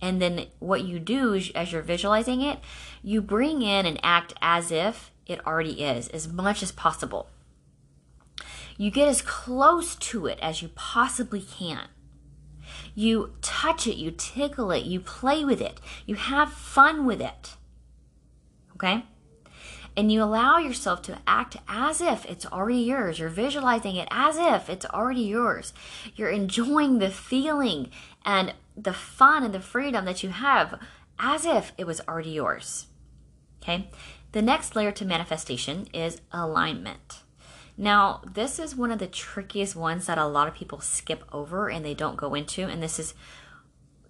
And 0.02 0.22
then 0.22 0.48
what 0.60 0.84
you 0.84 1.00
do 1.00 1.34
is, 1.34 1.52
as 1.52 1.72
you're 1.72 1.82
visualizing 1.82 2.42
it, 2.42 2.60
you 3.02 3.22
bring 3.22 3.62
in 3.62 3.86
and 3.86 4.00
act 4.04 4.34
as 4.42 4.72
if 4.72 5.12
it 5.26 5.46
already 5.46 5.84
is, 5.84 6.08
as 6.10 6.28
much 6.28 6.64
as 6.64 6.72
possible. 6.72 7.30
You 8.78 8.92
get 8.92 9.08
as 9.08 9.22
close 9.22 9.96
to 9.96 10.28
it 10.28 10.40
as 10.42 10.62
you 10.62 10.70
possibly 10.76 11.42
can. 11.42 11.88
You 12.96 13.34
touch 13.42 13.88
it, 13.88 13.96
you 13.96 14.12
tickle 14.12 14.72
it, 14.72 14.86
you 14.86 15.00
play 15.00 15.44
with 15.44 15.62
it, 15.62 15.80
you 16.06 16.16
have 16.16 16.54
fun 16.54 17.06
with 17.06 17.22
it. 17.22 17.56
Okay? 18.76 19.06
And 19.96 20.12
you 20.12 20.24
allow 20.24 20.58
yourself 20.58 21.02
to 21.04 21.20
act 21.28 21.58
as 21.68 22.02
if 22.02 22.26
it's 22.26 22.46
already 22.48 22.80
yours. 22.80 23.20
You're 23.20 23.30
visualizing 23.30 23.96
it 23.96 24.08
as 24.10 24.38
if 24.38 24.70
it's 24.70 24.88
already 24.88 25.22
yours. 25.22 25.74
You're 26.16 26.32
enjoying 26.32 26.98
the 26.98 27.12
feeling 27.12 27.92
and 28.26 28.54
the 28.76 28.94
fun 28.94 29.44
and 29.44 29.54
the 29.54 29.60
freedom 29.60 30.06
that 30.06 30.24
you 30.24 30.30
have 30.30 30.80
as 31.20 31.46
if 31.46 31.74
it 31.78 31.86
was 31.86 32.02
already 32.08 32.32
yours. 32.32 32.88
Okay? 33.62 33.90
The 34.32 34.42
next 34.42 34.76
layer 34.76 34.92
to 34.92 35.06
manifestation 35.06 35.88
is 35.94 36.22
alignment. 36.32 37.23
Now, 37.78 38.22
this 38.32 38.60
is 38.60 38.76
one 38.76 38.92
of 38.92 39.00
the 39.00 39.08
trickiest 39.08 39.76
ones 39.76 40.06
that 40.06 40.18
a 40.18 40.28
lot 40.28 40.48
of 40.48 40.54
people 40.54 40.80
skip 40.80 41.24
over 41.32 41.70
and 41.70 41.84
they 41.84 41.94
don't 41.94 42.18
go 42.18 42.36
into, 42.36 42.64
and 42.64 42.84
this 42.84 43.00
is 43.00 43.14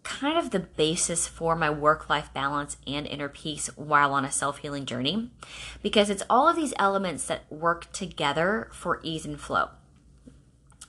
kind 0.03 0.38
of 0.38 0.51
the 0.51 0.60
basis 0.60 1.27
for 1.27 1.55
my 1.55 1.70
work 1.70 2.10
life 2.10 2.29
balance 2.34 2.75
and 2.86 3.08
inner 3.08 3.29
peace 3.29 3.67
while 3.77 4.13
on 4.13 4.25
a 4.25 4.32
self 4.32 4.58
healing 4.58 4.86
journey 4.86 5.32
because 5.82 6.10
it's 6.10 6.24
all 6.29 6.48
of 6.50 6.58
these 6.58 6.74
elements 6.77 7.25
that 7.27 7.50
work 7.50 7.89
together 7.93 8.67
for 8.74 9.00
ease 9.01 9.25
and 9.25 9.39
flow 9.39 9.70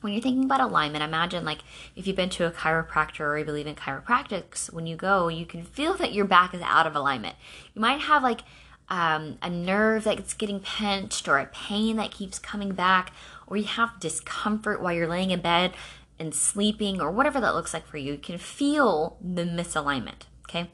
when 0.05 0.13
you're 0.13 0.23
thinking 0.23 0.45
about 0.45 0.61
alignment, 0.61 1.03
imagine 1.03 1.47
like 1.47 1.61
if 1.97 2.07
you've 2.07 2.15
been 2.15 2.29
to 2.29 2.47
a 2.47 2.51
chiropractor 2.51 3.21
or 3.21 3.39
you 3.39 3.45
believe 3.45 3.67
in 3.67 3.75
chiropractics, 3.75 4.71
when 4.71 4.87
you 4.87 4.97
go, 4.97 5.29
you 5.29 5.47
can 5.47 5.65
feel 5.65 5.95
that 5.95 6.13
your 6.13 6.27
back 6.27 6.53
is 6.53 6.61
out 6.61 6.87
of 6.87 6.95
alignment. 6.95 7.37
You 7.73 7.81
might 7.81 8.03
have 8.03 8.23
like 8.23 8.43
um, 8.89 9.39
a 9.43 9.51
nerve 9.51 10.05
that's 10.05 10.35
getting 10.35 10.61
pinched 10.61 11.29
or 11.29 11.39
a 11.39 11.47
pain 11.47 11.97
that 11.97 12.11
keeps 12.11 12.39
coming 12.39 12.73
back, 12.73 13.13
or 13.47 13.57
you 13.57 13.65
have 13.65 14.01
discomfort 14.01 14.83
while 14.83 14.93
you're 14.93 15.09
laying 15.09 15.31
in 15.31 15.41
bed 15.41 15.73
and 16.19 16.35
sleeping, 16.35 17.01
or 17.01 17.11
whatever 17.11 17.41
that 17.41 17.55
looks 17.55 17.75
like 17.75 17.87
for 17.87 17.97
you. 17.97 18.13
You 18.13 18.19
can 18.19 18.39
feel 18.39 19.17
the 19.21 19.45
misalignment. 19.45 20.27
Okay. 20.49 20.71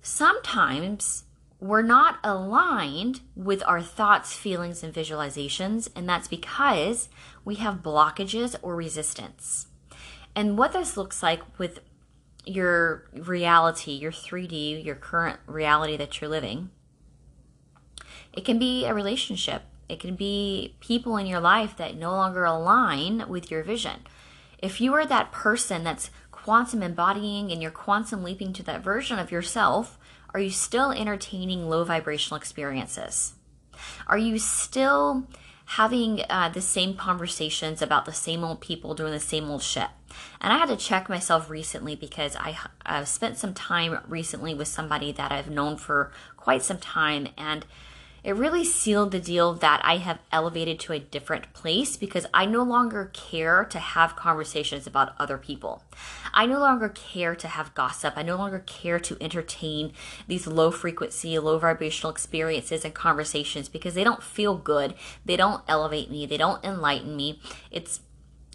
Sometimes 0.00 1.24
we're 1.60 1.82
not 1.82 2.18
aligned 2.22 3.20
with 3.34 3.62
our 3.66 3.80
thoughts, 3.80 4.34
feelings, 4.36 4.82
and 4.82 4.92
visualizations, 4.92 5.88
and 5.96 6.08
that's 6.08 6.28
because 6.28 7.08
we 7.44 7.56
have 7.56 7.82
blockages 7.82 8.54
or 8.60 8.76
resistance. 8.76 9.66
And 10.36 10.58
what 10.58 10.72
this 10.72 10.96
looks 10.96 11.22
like 11.22 11.40
with 11.58 11.80
your 12.44 13.08
reality, 13.14 13.92
your 13.92 14.12
3D, 14.12 14.84
your 14.84 14.94
current 14.94 15.40
reality 15.46 15.96
that 15.96 16.20
you're 16.20 16.28
living, 16.28 16.70
it 18.36 18.44
can 18.44 18.58
be 18.58 18.84
a 18.84 18.94
relationship. 18.94 19.62
It 19.88 20.00
can 20.00 20.16
be 20.16 20.74
people 20.80 21.16
in 21.16 21.26
your 21.26 21.40
life 21.40 21.76
that 21.76 21.96
no 21.96 22.10
longer 22.10 22.44
align 22.44 23.28
with 23.28 23.50
your 23.50 23.62
vision. 23.62 24.00
If 24.58 24.80
you 24.80 24.94
are 24.94 25.06
that 25.06 25.30
person 25.30 25.84
that's 25.84 26.10
quantum 26.30 26.82
embodying 26.82 27.52
and 27.52 27.62
you're 27.62 27.70
quantum 27.70 28.22
leaping 28.22 28.52
to 28.54 28.62
that 28.64 28.82
version 28.82 29.18
of 29.18 29.30
yourself, 29.30 29.98
are 30.32 30.40
you 30.40 30.50
still 30.50 30.90
entertaining 30.90 31.68
low 31.68 31.84
vibrational 31.84 32.36
experiences? 32.36 33.34
Are 34.06 34.18
you 34.18 34.38
still 34.38 35.26
having 35.66 36.22
uh, 36.28 36.48
the 36.48 36.60
same 36.60 36.94
conversations 36.94 37.80
about 37.80 38.04
the 38.04 38.12
same 38.12 38.42
old 38.42 38.60
people 38.60 38.94
doing 38.94 39.12
the 39.12 39.20
same 39.20 39.48
old 39.48 39.62
shit? 39.62 39.88
And 40.40 40.52
I 40.52 40.58
had 40.58 40.68
to 40.68 40.76
check 40.76 41.08
myself 41.08 41.50
recently 41.50 41.94
because 41.94 42.36
I 42.36 43.04
spent 43.04 43.38
some 43.38 43.54
time 43.54 43.98
recently 44.08 44.54
with 44.54 44.68
somebody 44.68 45.12
that 45.12 45.32
I've 45.32 45.50
known 45.50 45.76
for 45.76 46.12
quite 46.36 46.62
some 46.62 46.78
time 46.78 47.28
and 47.36 47.66
it 48.24 48.34
really 48.34 48.64
sealed 48.64 49.10
the 49.10 49.20
deal 49.20 49.52
that 49.52 49.82
I 49.84 49.98
have 49.98 50.18
elevated 50.32 50.80
to 50.80 50.94
a 50.94 50.98
different 50.98 51.52
place 51.52 51.98
because 51.98 52.24
I 52.32 52.46
no 52.46 52.62
longer 52.62 53.10
care 53.12 53.64
to 53.66 53.78
have 53.78 54.16
conversations 54.16 54.86
about 54.86 55.14
other 55.18 55.36
people. 55.36 55.82
I 56.32 56.46
no 56.46 56.58
longer 56.58 56.88
care 56.88 57.36
to 57.36 57.46
have 57.46 57.74
gossip. 57.74 58.14
I 58.16 58.22
no 58.22 58.36
longer 58.36 58.60
care 58.60 58.98
to 58.98 59.18
entertain 59.20 59.92
these 60.26 60.46
low 60.46 60.70
frequency, 60.70 61.38
low 61.38 61.58
vibrational 61.58 62.10
experiences 62.10 62.82
and 62.82 62.94
conversations 62.94 63.68
because 63.68 63.92
they 63.92 64.04
don't 64.04 64.22
feel 64.22 64.56
good. 64.56 64.94
They 65.26 65.36
don't 65.36 65.62
elevate 65.68 66.10
me. 66.10 66.24
They 66.24 66.38
don't 66.38 66.64
enlighten 66.64 67.14
me. 67.14 67.40
It's 67.70 68.00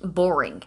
boring. 0.01 0.63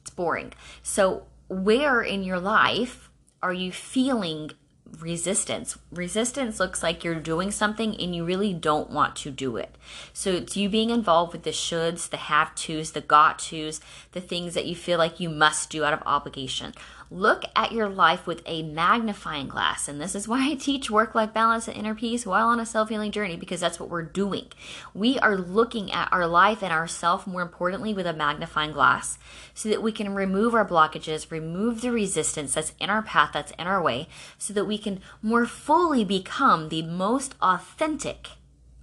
It's 0.00 0.10
boring. 0.10 0.52
So, 0.82 1.26
where 1.48 2.02
in 2.02 2.24
your 2.24 2.40
life 2.40 3.10
are 3.42 3.52
you 3.52 3.70
feeling 3.70 4.50
resistance. 4.98 5.78
Resistance 5.92 6.58
looks 6.58 6.82
like 6.82 7.04
you're 7.04 7.14
doing 7.14 7.50
something 7.50 7.94
and 8.00 8.14
you 8.14 8.24
really 8.24 8.52
don't 8.52 8.90
want 8.90 9.16
to 9.16 9.30
do 9.30 9.56
it. 9.56 9.76
So 10.12 10.30
it's 10.32 10.56
you 10.56 10.68
being 10.68 10.90
involved 10.90 11.32
with 11.32 11.44
the 11.44 11.50
shoulds, 11.50 12.08
the 12.08 12.16
have 12.16 12.54
tos, 12.54 12.92
the 12.92 13.00
got 13.00 13.38
tos, 13.38 13.80
the 14.12 14.20
things 14.20 14.54
that 14.54 14.66
you 14.66 14.74
feel 14.74 14.98
like 14.98 15.20
you 15.20 15.28
must 15.28 15.70
do 15.70 15.84
out 15.84 15.92
of 15.92 16.02
obligation. 16.06 16.74
Look 17.12 17.44
at 17.56 17.72
your 17.72 17.88
life 17.88 18.24
with 18.24 18.40
a 18.46 18.62
magnifying 18.62 19.48
glass. 19.48 19.88
And 19.88 20.00
this 20.00 20.14
is 20.14 20.28
why 20.28 20.48
I 20.48 20.54
teach 20.54 20.92
work 20.92 21.12
life 21.12 21.32
balance 21.32 21.66
and 21.66 21.76
inner 21.76 21.94
peace 21.94 22.24
while 22.24 22.46
on 22.46 22.60
a 22.60 22.66
self 22.66 22.88
healing 22.88 23.10
journey, 23.10 23.36
because 23.36 23.58
that's 23.58 23.80
what 23.80 23.90
we're 23.90 24.02
doing. 24.02 24.46
We 24.94 25.18
are 25.18 25.36
looking 25.36 25.90
at 25.90 26.12
our 26.12 26.28
life 26.28 26.62
and 26.62 26.72
ourself, 26.72 27.26
more 27.26 27.42
importantly, 27.42 27.92
with 27.92 28.06
a 28.06 28.12
magnifying 28.12 28.70
glass 28.70 29.18
so 29.54 29.68
that 29.68 29.82
we 29.82 29.90
can 29.90 30.14
remove 30.14 30.54
our 30.54 30.66
blockages, 30.66 31.32
remove 31.32 31.80
the 31.80 31.90
resistance 31.90 32.54
that's 32.54 32.74
in 32.78 32.90
our 32.90 33.02
path, 33.02 33.30
that's 33.32 33.52
in 33.58 33.66
our 33.66 33.82
way, 33.82 34.06
so 34.38 34.54
that 34.54 34.66
we 34.66 34.78
can 34.78 35.00
more 35.20 35.46
fully 35.46 36.04
become 36.04 36.68
the 36.68 36.82
most 36.82 37.34
authentic 37.42 38.28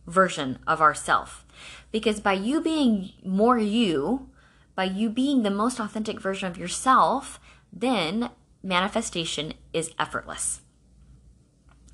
version 0.05 0.60
of 0.67 0.81
ourself. 0.81 1.46
Because 1.93 2.19
by 2.19 2.34
you 2.34 2.60
being 2.60 3.13
more 3.24 3.57
you, 3.57 4.29
by 4.75 4.84
you 4.84 5.10
being 5.10 5.43
the 5.43 5.50
most 5.50 5.79
authentic 5.79 6.19
version 6.19 6.50
of 6.50 6.57
yourself, 6.57 7.39
then 7.71 8.29
manifestation 8.63 9.53
is 9.74 9.91
effortless. 10.00 10.62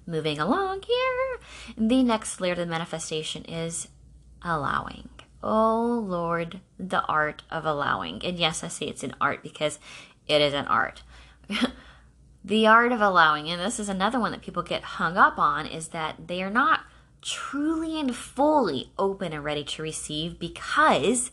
Moving 0.06 0.40
along 0.40 0.84
here, 0.84 1.40
the 1.78 2.04
next 2.04 2.42
layer 2.42 2.54
of 2.54 2.58
the 2.58 2.66
manifestation 2.66 3.46
is 3.46 3.88
allowing. 4.44 5.10
Oh 5.42 6.04
Lord, 6.06 6.60
the 6.78 7.04
art 7.04 7.44
of 7.50 7.66
allowing. 7.66 8.24
And 8.24 8.38
yes, 8.38 8.64
I 8.64 8.68
say 8.68 8.88
it's 8.88 9.04
an 9.04 9.16
art 9.22 9.44
because 9.44 9.80
it 10.28 10.42
is 10.42 10.54
an 10.54 10.68
art. 10.68 11.04
the 12.46 12.68
art 12.68 12.92
of 12.92 13.02
allowing, 13.02 13.50
and 13.50 13.62
this 13.62 13.80
is 13.80 13.90
another 13.90 14.20
one 14.20 14.32
that 14.32 14.42
people 14.42 14.64
get 14.64 14.84
hung 14.84 15.18
up 15.18 15.38
on, 15.38 15.66
is 15.66 15.90
that 15.90 16.28
they 16.28 16.42
are 16.44 16.50
not 16.50 16.82
truly 17.22 18.00
and 18.00 18.16
fully 18.16 18.92
open 18.98 19.32
and 19.34 19.44
ready 19.44 19.64
to 19.64 19.82
receive 19.82 20.40
because 20.40 21.32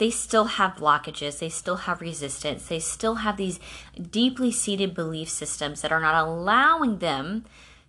they 0.00 0.10
still 0.10 0.46
have 0.46 0.76
blockages, 0.76 1.40
they 1.40 1.50
still 1.50 1.76
have 1.76 2.00
resistance, 2.00 2.66
they 2.66 2.80
still 2.80 3.16
have 3.16 3.36
these 3.36 3.60
deeply 4.10 4.50
seated 4.50 4.94
belief 4.94 5.28
systems 5.28 5.82
that 5.82 5.92
are 5.92 6.00
not 6.00 6.14
allowing 6.14 6.98
them 6.98 7.44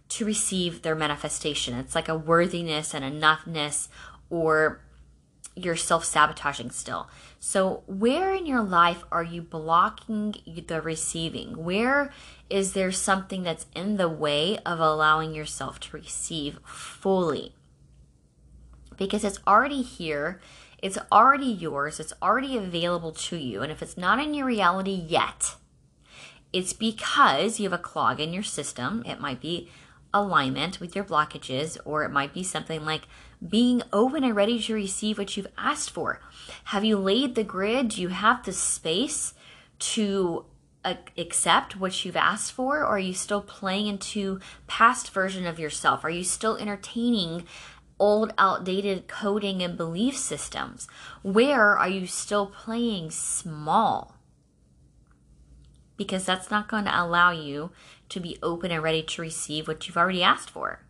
to 0.09 0.25
receive 0.25 0.81
their 0.81 0.93
manifestation. 0.93 1.73
It's 1.73 1.95
like 1.95 2.09
a 2.09 2.17
worthiness 2.17 2.93
and 2.93 3.05
enoughness, 3.05 3.87
or 4.29 4.81
you're 5.55 5.77
self 5.77 6.03
sabotaging 6.03 6.71
still. 6.71 7.07
So, 7.39 7.83
where 7.87 8.33
in 8.33 8.45
your 8.45 8.61
life 8.61 9.05
are 9.09 9.23
you 9.23 9.41
blocking 9.41 10.35
the 10.67 10.81
receiving? 10.81 11.63
Where 11.63 12.11
is 12.49 12.73
there 12.73 12.91
something 12.91 13.43
that's 13.43 13.67
in 13.73 13.95
the 13.95 14.09
way 14.09 14.57
of 14.65 14.81
allowing 14.81 15.33
yourself 15.33 15.79
to 15.79 15.95
receive 15.95 16.59
fully? 16.65 17.55
Because 18.97 19.23
it's 19.23 19.39
already 19.47 19.81
here 19.81 20.41
it's 20.81 20.97
already 21.11 21.45
yours, 21.45 21.99
it's 21.99 22.13
already 22.21 22.57
available 22.57 23.11
to 23.11 23.37
you. 23.37 23.61
And 23.61 23.71
if 23.71 23.81
it's 23.81 23.97
not 23.97 24.19
in 24.19 24.33
your 24.33 24.45
reality 24.45 24.91
yet, 24.91 25.55
it's 26.51 26.73
because 26.73 27.59
you 27.59 27.69
have 27.69 27.79
a 27.79 27.81
clog 27.81 28.19
in 28.19 28.33
your 28.33 28.43
system. 28.43 29.03
It 29.05 29.21
might 29.21 29.39
be 29.39 29.69
alignment 30.13 30.79
with 30.79 30.95
your 30.95 31.05
blockages, 31.05 31.77
or 31.85 32.03
it 32.03 32.11
might 32.11 32.33
be 32.33 32.43
something 32.43 32.83
like 32.83 33.03
being 33.47 33.81
open 33.93 34.23
and 34.23 34.35
ready 34.35 34.61
to 34.61 34.73
receive 34.73 35.17
what 35.17 35.37
you've 35.37 35.47
asked 35.57 35.91
for. 35.91 36.19
Have 36.65 36.83
you 36.83 36.97
laid 36.97 37.35
the 37.35 37.43
grid? 37.43 37.89
Do 37.89 38.01
you 38.01 38.09
have 38.09 38.43
the 38.43 38.51
space 38.51 39.33
to 39.79 40.45
uh, 40.83 40.95
accept 41.17 41.79
what 41.79 42.03
you've 42.03 42.15
asked 42.15 42.51
for 42.51 42.79
or 42.79 42.85
are 42.85 42.99
you 42.99 43.13
still 43.13 43.41
playing 43.41 43.87
into 43.87 44.39
past 44.65 45.11
version 45.11 45.45
of 45.45 45.59
yourself 45.59 46.03
are 46.03 46.09
you 46.09 46.23
still 46.23 46.57
entertaining 46.57 47.45
old, 48.01 48.33
outdated 48.37 49.07
coding 49.07 49.61
and 49.61 49.77
belief 49.77 50.17
systems? 50.17 50.87
Where 51.21 51.77
are 51.77 51.87
you 51.87 52.07
still 52.07 52.47
playing 52.47 53.11
small? 53.11 54.17
Because 55.95 56.25
that's 56.25 56.49
not 56.49 56.67
going 56.67 56.85
to 56.85 57.01
allow 57.01 57.29
you 57.29 57.69
to 58.09 58.19
be 58.19 58.39
open 58.41 58.71
and 58.71 58.81
ready 58.81 59.03
to 59.03 59.21
receive 59.21 59.67
what 59.67 59.87
you've 59.87 59.97
already 59.97 60.23
asked 60.23 60.49
for. 60.49 60.81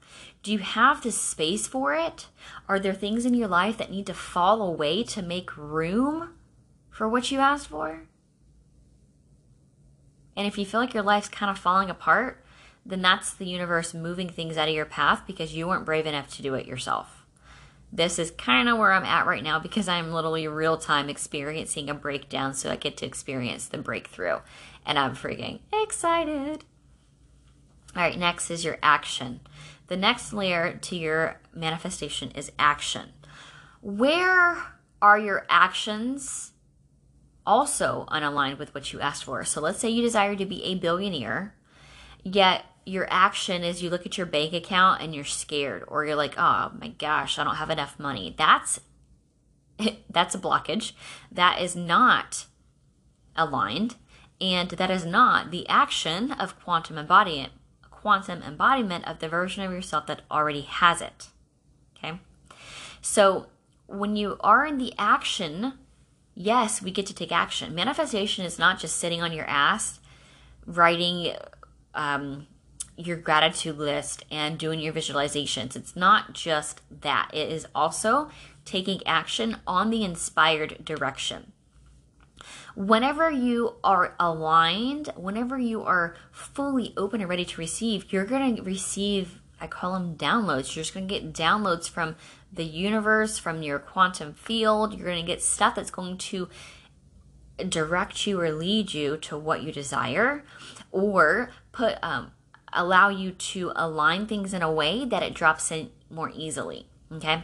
Do 0.41 0.51
you 0.51 0.59
have 0.59 1.03
the 1.03 1.11
space 1.11 1.67
for 1.67 1.93
it? 1.93 2.27
Are 2.67 2.79
there 2.79 2.93
things 2.93 3.25
in 3.25 3.33
your 3.33 3.49
life 3.49 3.77
that 3.77 3.91
need 3.91 4.07
to 4.07 4.13
fall 4.13 4.61
away 4.61 5.03
to 5.03 5.21
make 5.21 5.55
room 5.57 6.33
for 6.89 7.07
what 7.09 7.29
you 7.29 7.39
asked 7.39 7.67
for? 7.67 8.03
And 10.35 10.47
if 10.47 10.57
you 10.57 10.65
feel 10.65 10.79
like 10.79 10.93
your 10.93 11.03
life's 11.03 11.27
kind 11.27 11.49
of 11.49 11.59
falling 11.59 11.89
apart, 11.89 12.43
then 12.85 13.01
that's 13.01 13.33
the 13.33 13.45
universe 13.45 13.93
moving 13.93 14.29
things 14.29 14.57
out 14.57 14.67
of 14.67 14.73
your 14.73 14.85
path 14.85 15.23
because 15.27 15.53
you 15.53 15.67
weren't 15.67 15.85
brave 15.85 16.05
enough 16.05 16.35
to 16.35 16.41
do 16.41 16.55
it 16.55 16.65
yourself. 16.65 17.25
This 17.93 18.17
is 18.17 18.31
kind 18.31 18.69
of 18.69 18.77
where 18.77 18.93
I'm 18.93 19.03
at 19.03 19.25
right 19.25 19.43
now 19.43 19.59
because 19.59 19.89
I'm 19.89 20.13
literally 20.13 20.47
real 20.47 20.77
time 20.77 21.09
experiencing 21.09 21.89
a 21.89 21.93
breakdown, 21.93 22.53
so 22.53 22.71
I 22.71 22.77
get 22.77 22.97
to 22.97 23.05
experience 23.05 23.67
the 23.67 23.77
breakthrough. 23.77 24.39
And 24.85 24.97
I'm 24.97 25.15
freaking 25.15 25.59
excited. 25.73 26.63
All 27.95 28.01
right, 28.01 28.17
next 28.17 28.49
is 28.49 28.63
your 28.63 28.77
action. 28.81 29.41
The 29.87 29.97
next 29.97 30.31
layer 30.31 30.79
to 30.83 30.95
your 30.95 31.41
manifestation 31.53 32.31
is 32.31 32.51
action. 32.57 33.09
Where 33.81 34.57
are 35.01 35.19
your 35.19 35.45
actions 35.49 36.53
also 37.45 38.05
unaligned 38.09 38.57
with 38.57 38.73
what 38.73 38.93
you 38.93 39.01
asked 39.01 39.25
for? 39.25 39.43
So 39.43 39.59
let's 39.59 39.79
say 39.79 39.89
you 39.89 40.01
desire 40.01 40.37
to 40.37 40.45
be 40.45 40.63
a 40.63 40.75
billionaire, 40.75 41.55
yet 42.23 42.63
your 42.85 43.07
action 43.09 43.63
is 43.63 43.83
you 43.83 43.89
look 43.89 44.05
at 44.05 44.17
your 44.17 44.25
bank 44.25 44.53
account 44.53 45.01
and 45.01 45.13
you're 45.13 45.23
scared 45.23 45.83
or 45.87 46.05
you're 46.05 46.15
like 46.15 46.33
oh 46.37 46.71
my 46.79 46.89
gosh 46.89 47.37
i 47.37 47.43
don't 47.43 47.55
have 47.55 47.69
enough 47.69 47.99
money. 47.99 48.33
That's 48.37 48.79
that's 50.09 50.35
a 50.35 50.39
blockage. 50.39 50.93
That 51.31 51.61
is 51.61 51.75
not 51.75 52.45
aligned 53.35 53.95
and 54.39 54.71
that 54.71 54.91
is 54.91 55.05
not 55.05 55.51
the 55.51 55.67
action 55.69 56.31
of 56.33 56.59
quantum 56.59 56.97
embodiment 56.97 57.53
quantum 57.89 58.41
embodiment 58.41 59.07
of 59.07 59.19
the 59.19 59.29
version 59.29 59.63
of 59.63 59.71
yourself 59.71 60.07
that 60.07 60.23
already 60.29 60.61
has 60.61 61.01
it 61.01 61.29
okay? 61.95 62.19
So 63.01 63.47
when 63.87 64.15
you 64.15 64.37
are 64.41 64.65
in 64.65 64.79
the 64.79 64.93
action 64.97 65.73
yes 66.35 66.81
we 66.81 66.91
get 66.91 67.05
to 67.05 67.13
take 67.13 67.31
action. 67.31 67.75
Manifestation 67.75 68.43
is 68.43 68.59
not 68.59 68.79
just 68.79 68.97
sitting 68.97 69.21
on 69.21 69.31
your 69.31 69.45
ass 69.45 69.99
writing 70.65 71.33
um, 71.93 72.47
your 72.97 73.17
gratitude 73.17 73.77
list 73.77 74.23
and 74.29 74.57
doing 74.57 74.79
your 74.79 74.93
visualizations. 74.93 75.75
It's 75.75 75.95
not 75.95 76.33
just 76.33 76.81
that, 77.01 77.29
it 77.33 77.49
is 77.51 77.67
also 77.73 78.29
taking 78.65 79.05
action 79.05 79.57
on 79.65 79.89
the 79.89 80.03
inspired 80.03 80.83
direction. 80.83 81.51
Whenever 82.75 83.29
you 83.29 83.75
are 83.83 84.15
aligned, 84.19 85.09
whenever 85.15 85.57
you 85.57 85.83
are 85.83 86.15
fully 86.31 86.93
open 86.95 87.21
and 87.21 87.29
ready 87.29 87.45
to 87.45 87.59
receive, 87.59 88.11
you're 88.11 88.25
going 88.25 88.55
to 88.55 88.61
receive, 88.61 89.41
I 89.59 89.67
call 89.67 89.93
them 89.93 90.15
downloads. 90.15 90.75
You're 90.75 90.83
just 90.83 90.93
going 90.93 91.07
to 91.07 91.13
get 91.19 91.33
downloads 91.33 91.89
from 91.89 92.15
the 92.51 92.63
universe, 92.63 93.37
from 93.37 93.61
your 93.61 93.79
quantum 93.79 94.33
field. 94.33 94.93
You're 94.93 95.07
going 95.07 95.23
to 95.23 95.31
get 95.31 95.41
stuff 95.41 95.75
that's 95.75 95.91
going 95.91 96.17
to 96.17 96.47
direct 97.67 98.25
you 98.25 98.39
or 98.39 98.51
lead 98.51 98.93
you 98.93 99.17
to 99.17 99.37
what 99.37 99.63
you 99.63 99.71
desire 99.71 100.43
or 100.91 101.51
put 101.71 101.97
um, 102.01 102.31
allow 102.73 103.09
you 103.09 103.31
to 103.31 103.71
align 103.75 104.27
things 104.27 104.53
in 104.53 104.61
a 104.61 104.71
way 104.71 105.05
that 105.05 105.23
it 105.23 105.33
drops 105.33 105.71
in 105.71 105.89
more 106.09 106.31
easily. 106.33 106.87
Okay. 107.11 107.43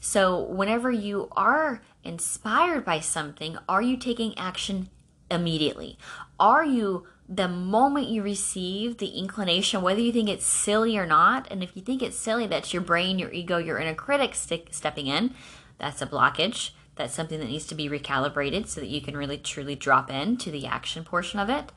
So, 0.00 0.40
whenever 0.40 0.90
you 0.90 1.28
are 1.32 1.80
inspired 2.02 2.84
by 2.84 3.00
something, 3.00 3.56
are 3.68 3.82
you 3.82 3.96
taking 3.96 4.36
action 4.36 4.88
immediately? 5.30 5.98
Are 6.38 6.64
you, 6.64 7.06
the 7.28 7.48
moment 7.48 8.08
you 8.08 8.22
receive 8.22 8.98
the 8.98 9.18
inclination, 9.18 9.82
whether 9.82 10.00
you 10.00 10.12
think 10.12 10.28
it's 10.28 10.44
silly 10.44 10.98
or 10.98 11.06
not, 11.06 11.46
and 11.50 11.62
if 11.62 11.76
you 11.76 11.82
think 11.82 12.02
it's 12.02 12.16
silly, 12.16 12.46
that's 12.46 12.72
your 12.72 12.82
brain, 12.82 13.18
your 13.18 13.32
ego, 13.32 13.58
your 13.58 13.78
inner 13.78 13.94
critic 13.94 14.34
stepping 14.34 15.06
in, 15.06 15.32
that's 15.78 16.02
a 16.02 16.06
blockage. 16.06 16.70
That's 16.96 17.14
something 17.14 17.40
that 17.40 17.48
needs 17.48 17.66
to 17.66 17.74
be 17.74 17.88
recalibrated 17.88 18.68
so 18.68 18.80
that 18.80 18.88
you 18.88 19.00
can 19.00 19.16
really 19.16 19.38
truly 19.38 19.74
drop 19.74 20.10
into 20.10 20.50
the 20.50 20.66
action 20.66 21.02
portion 21.02 21.40
of 21.40 21.50
it. 21.50 21.72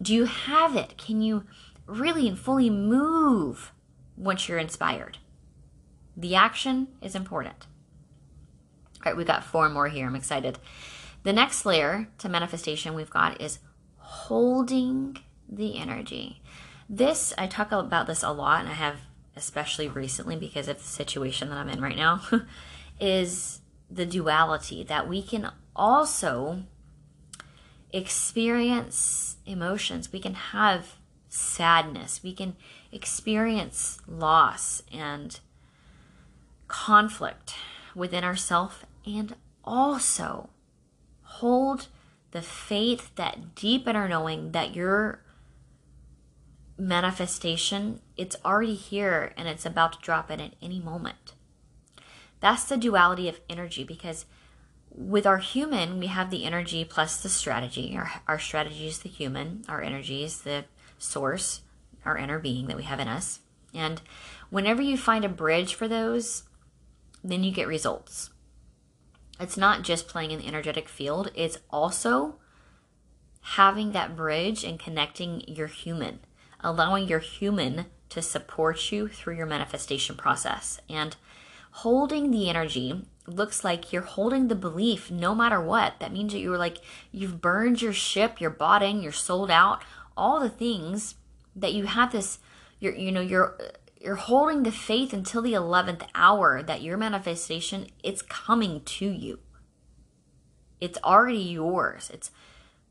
Do 0.00 0.14
you 0.14 0.24
have 0.24 0.76
it? 0.76 0.96
Can 0.96 1.20
you 1.20 1.44
really 1.98 2.28
and 2.28 2.38
fully 2.38 2.70
move 2.70 3.72
once 4.16 4.48
you're 4.48 4.58
inspired. 4.58 5.18
The 6.16 6.34
action 6.34 6.88
is 7.00 7.14
important. 7.14 7.66
All 8.96 9.10
right, 9.10 9.16
we've 9.16 9.26
got 9.26 9.44
four 9.44 9.68
more 9.68 9.88
here. 9.88 10.06
I'm 10.06 10.16
excited. 10.16 10.58
The 11.22 11.32
next 11.32 11.64
layer 11.64 12.08
to 12.18 12.28
manifestation 12.28 12.94
we've 12.94 13.10
got 13.10 13.40
is 13.40 13.58
holding 13.96 15.16
the 15.48 15.78
energy. 15.78 16.42
This, 16.88 17.32
I 17.38 17.46
talk 17.46 17.72
about 17.72 18.06
this 18.06 18.22
a 18.22 18.30
lot, 18.30 18.60
and 18.60 18.68
I 18.68 18.74
have 18.74 18.96
especially 19.36 19.88
recently 19.88 20.36
because 20.36 20.68
of 20.68 20.78
the 20.78 20.84
situation 20.84 21.48
that 21.48 21.58
I'm 21.58 21.68
in 21.68 21.80
right 21.80 21.96
now, 21.96 22.22
is 23.00 23.60
the 23.90 24.06
duality 24.06 24.84
that 24.84 25.08
we 25.08 25.22
can 25.22 25.50
also 25.74 26.62
experience 27.90 29.36
emotions. 29.46 30.12
We 30.12 30.20
can 30.20 30.34
have 30.34 30.96
sadness. 31.32 32.22
We 32.22 32.34
can 32.34 32.56
experience 32.92 33.98
loss 34.06 34.82
and 34.92 35.40
conflict 36.68 37.54
within 37.94 38.22
ourselves 38.22 38.76
and 39.06 39.34
also 39.64 40.50
hold 41.22 41.88
the 42.32 42.42
faith 42.42 43.14
that 43.16 43.54
deep 43.54 43.88
in 43.88 43.96
our 43.96 44.08
knowing 44.08 44.52
that 44.52 44.74
your 44.74 45.20
manifestation, 46.78 48.00
it's 48.16 48.36
already 48.44 48.74
here 48.74 49.32
and 49.36 49.48
it's 49.48 49.66
about 49.66 49.94
to 49.94 49.98
drop 50.00 50.30
in 50.30 50.40
at 50.40 50.54
any 50.60 50.80
moment. 50.80 51.32
That's 52.40 52.64
the 52.64 52.76
duality 52.76 53.28
of 53.28 53.40
energy 53.48 53.84
because 53.84 54.26
with 54.90 55.26
our 55.26 55.38
human, 55.38 55.98
we 55.98 56.08
have 56.08 56.30
the 56.30 56.44
energy 56.44 56.84
plus 56.84 57.22
the 57.22 57.28
strategy. 57.28 57.94
Our, 57.96 58.10
our 58.28 58.38
strategy 58.38 58.86
is 58.86 58.98
the 58.98 59.08
human, 59.08 59.64
our 59.68 59.80
energy 59.80 60.24
is 60.24 60.42
the 60.42 60.64
source, 61.02 61.62
our 62.04 62.16
inner 62.16 62.38
being 62.38 62.66
that 62.66 62.76
we 62.76 62.84
have 62.84 63.00
in 63.00 63.08
us. 63.08 63.40
And 63.74 64.00
whenever 64.50 64.82
you 64.82 64.96
find 64.96 65.24
a 65.24 65.28
bridge 65.28 65.74
for 65.74 65.88
those, 65.88 66.44
then 67.24 67.44
you 67.44 67.52
get 67.52 67.68
results. 67.68 68.30
It's 69.40 69.56
not 69.56 69.82
just 69.82 70.08
playing 70.08 70.30
in 70.30 70.38
the 70.38 70.46
energetic 70.46 70.88
field, 70.88 71.30
it's 71.34 71.58
also 71.70 72.36
having 73.40 73.92
that 73.92 74.14
bridge 74.14 74.62
and 74.62 74.78
connecting 74.78 75.42
your 75.48 75.66
human, 75.66 76.20
allowing 76.60 77.08
your 77.08 77.18
human 77.18 77.86
to 78.10 78.22
support 78.22 78.92
you 78.92 79.08
through 79.08 79.36
your 79.36 79.46
manifestation 79.46 80.16
process. 80.16 80.80
And 80.88 81.16
holding 81.72 82.30
the 82.30 82.48
energy 82.48 83.04
looks 83.26 83.64
like 83.64 83.92
you're 83.92 84.02
holding 84.02 84.48
the 84.48 84.54
belief 84.54 85.10
no 85.10 85.34
matter 85.34 85.60
what. 85.60 85.98
That 85.98 86.12
means 86.12 86.32
that 86.32 86.40
you're 86.40 86.58
like, 86.58 86.78
you've 87.10 87.40
burned 87.40 87.80
your 87.80 87.92
ship, 87.92 88.40
you're 88.40 88.50
bought 88.50 88.82
in, 88.82 89.02
you're 89.02 89.12
sold 89.12 89.50
out, 89.50 89.82
all 90.16 90.40
the 90.40 90.48
things 90.48 91.16
that 91.54 91.74
you 91.74 91.86
have 91.86 92.12
this, 92.12 92.38
you're, 92.80 92.94
you 92.94 93.12
know, 93.12 93.20
you're, 93.20 93.56
you're 94.00 94.16
holding 94.16 94.62
the 94.62 94.72
faith 94.72 95.12
until 95.12 95.42
the 95.42 95.52
11th 95.52 96.02
hour 96.14 96.62
that 96.62 96.82
your 96.82 96.96
manifestation, 96.96 97.86
it's 98.02 98.22
coming 98.22 98.80
to 98.82 99.06
you. 99.06 99.38
It's 100.80 100.98
already 101.04 101.38
yours. 101.38 102.10
It's, 102.12 102.30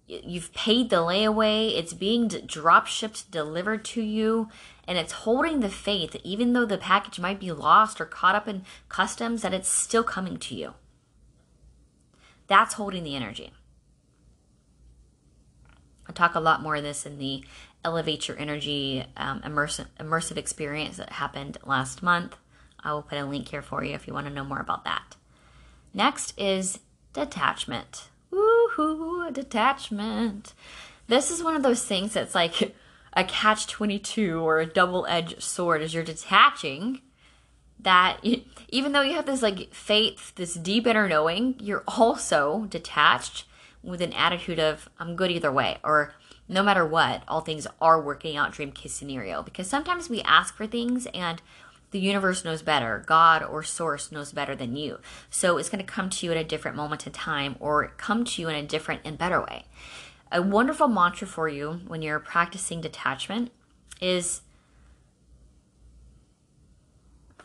you've 0.08 0.54
paid 0.54 0.90
the 0.90 0.98
layaway, 0.98 1.78
it's 1.78 1.94
being 1.94 2.28
drop 2.28 2.88
shipped, 2.88 3.30
delivered 3.32 3.84
to 3.86 4.02
you, 4.02 4.50
and 4.88 4.98
it's 4.98 5.12
holding 5.12 5.60
the 5.60 5.70
faith 5.70 6.12
that 6.12 6.26
even 6.26 6.54
though 6.54 6.66
the 6.66 6.78
package 6.78 7.20
might 7.20 7.40
be 7.40 7.52
lost 7.52 8.00
or 8.00 8.06
caught 8.06 8.36
up 8.36 8.48
in 8.48 8.64
customs, 8.90 9.42
that 9.42 9.54
it's 9.54 9.70
still 9.70 10.04
coming 10.04 10.38
to 10.38 10.56
you. 10.56 10.74
That's 12.48 12.74
holding 12.76 13.04
the 13.04 13.16
energy. 13.16 13.52
I 16.08 16.12
talk 16.14 16.36
a 16.36 16.40
lot 16.40 16.62
more 16.62 16.76
of 16.76 16.84
this 16.84 17.06
in 17.06 17.18
the 17.18 17.44
Elevate 17.84 18.28
Your 18.28 18.38
Energy 18.38 19.06
um, 19.18 19.42
immersive, 19.42 19.88
immersive 20.00 20.38
experience 20.38 20.98
that 20.98 21.14
happened 21.14 21.58
last 21.66 22.04
month. 22.04 22.38
I 22.84 22.94
will 22.94 23.04
put 23.04 23.18
a 23.18 23.26
link 23.26 23.50
here 23.50 23.62
for 23.62 23.84
you 23.84 23.94
if 23.94 24.08
you 24.08 24.14
want 24.14 24.28
to 24.28 24.34
know 24.34 24.44
more 24.44 24.60
about 24.60 24.84
that. 24.86 25.16
Next 25.94 26.34
is 26.40 26.80
detachment. 27.14 28.10
Woohoo, 28.32 29.32
detachment. 29.34 30.54
This 31.08 31.32
is 31.32 31.44
one 31.44 31.56
of 31.56 31.64
those 31.64 31.84
things 31.84 32.14
that's 32.14 32.36
like 32.36 32.74
a 33.14 33.24
catch 33.24 33.68
22 33.68 34.40
or 34.40 34.60
a 34.60 34.66
double 34.66 35.06
edged 35.08 35.42
sword 35.42 35.82
as 35.82 35.94
you're 35.94 36.04
detaching. 36.04 37.02
That 37.80 38.24
even 38.70 38.92
though 38.92 39.02
you 39.02 39.16
have 39.16 39.26
this 39.26 39.42
like 39.42 39.74
faith, 39.74 40.34
this 40.36 40.54
deep 40.54 40.88
inner 40.88 41.08
knowing, 41.10 41.56
you're 41.60 41.84
also 41.88 42.68
detached 42.70 43.46
with 43.84 44.02
an 44.02 44.14
attitude 44.14 44.60
of, 44.60 44.90
I'm 45.00 45.16
good 45.16 45.32
either 45.32 45.52
way, 45.52 45.78
or 45.84 46.14
no 46.48 46.64
matter 46.64 46.86
what, 46.86 47.24
all 47.28 47.42
things 47.42 47.68
are 47.80 48.02
working 48.02 48.38
out 48.38 48.52
dream 48.52 48.72
case 48.72 48.94
scenario. 48.94 49.42
Because 49.42 49.68
sometimes 49.68 50.10
we 50.10 50.22
ask 50.22 50.56
for 50.56 50.68
things 50.68 51.08
and 51.14 51.42
the 51.92 52.00
universe 52.00 52.46
knows 52.46 52.62
better. 52.62 53.04
God 53.06 53.44
or 53.44 53.64
source 53.64 54.12
knows 54.12 54.32
better 54.32 54.56
than 54.56 54.76
you. 54.76 55.00
So 55.30 55.58
it's 55.58 55.70
going 55.70 55.84
to 55.84 55.92
come 55.92 56.10
to 56.10 56.26
you 56.26 56.32
at 56.32 56.38
a 56.38 56.44
different 56.44 56.78
moment 56.78 57.06
in 57.06 57.14
time 57.14 57.56
or 57.60 57.88
come 57.98 58.24
to 58.24 58.42
you 58.42 58.50
in 58.50 58.56
a 58.56 58.64
different 58.64 59.02
and 59.04 59.18
better 59.18 59.42
way. 59.42 59.66
A 60.32 60.42
wonderful 60.42 60.88
mantra 60.88 61.28
for 61.28 61.50
you 61.50 61.82
when 61.88 62.02
you're 62.02 62.20
practicing 62.20 62.80
detachment 62.80 63.52
is 64.00 64.42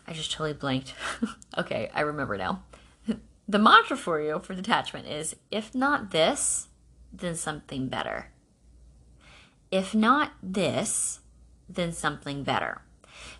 I 0.06 0.12
just 0.12 0.30
totally 0.30 0.52
blanked. 0.52 0.94
okay, 1.58 1.90
I 1.92 2.02
remember 2.02 2.36
now. 2.36 2.62
The 3.48 3.58
mantra 3.58 3.96
for 3.96 4.20
you 4.20 4.38
for 4.40 4.54
detachment 4.54 5.06
is 5.06 5.36
if 5.50 5.74
not 5.74 6.10
this, 6.10 6.68
then 7.12 7.34
something 7.34 7.88
better. 7.88 8.30
If 9.70 9.94
not 9.94 10.32
this, 10.42 11.20
then 11.68 11.92
something 11.92 12.42
better. 12.42 12.82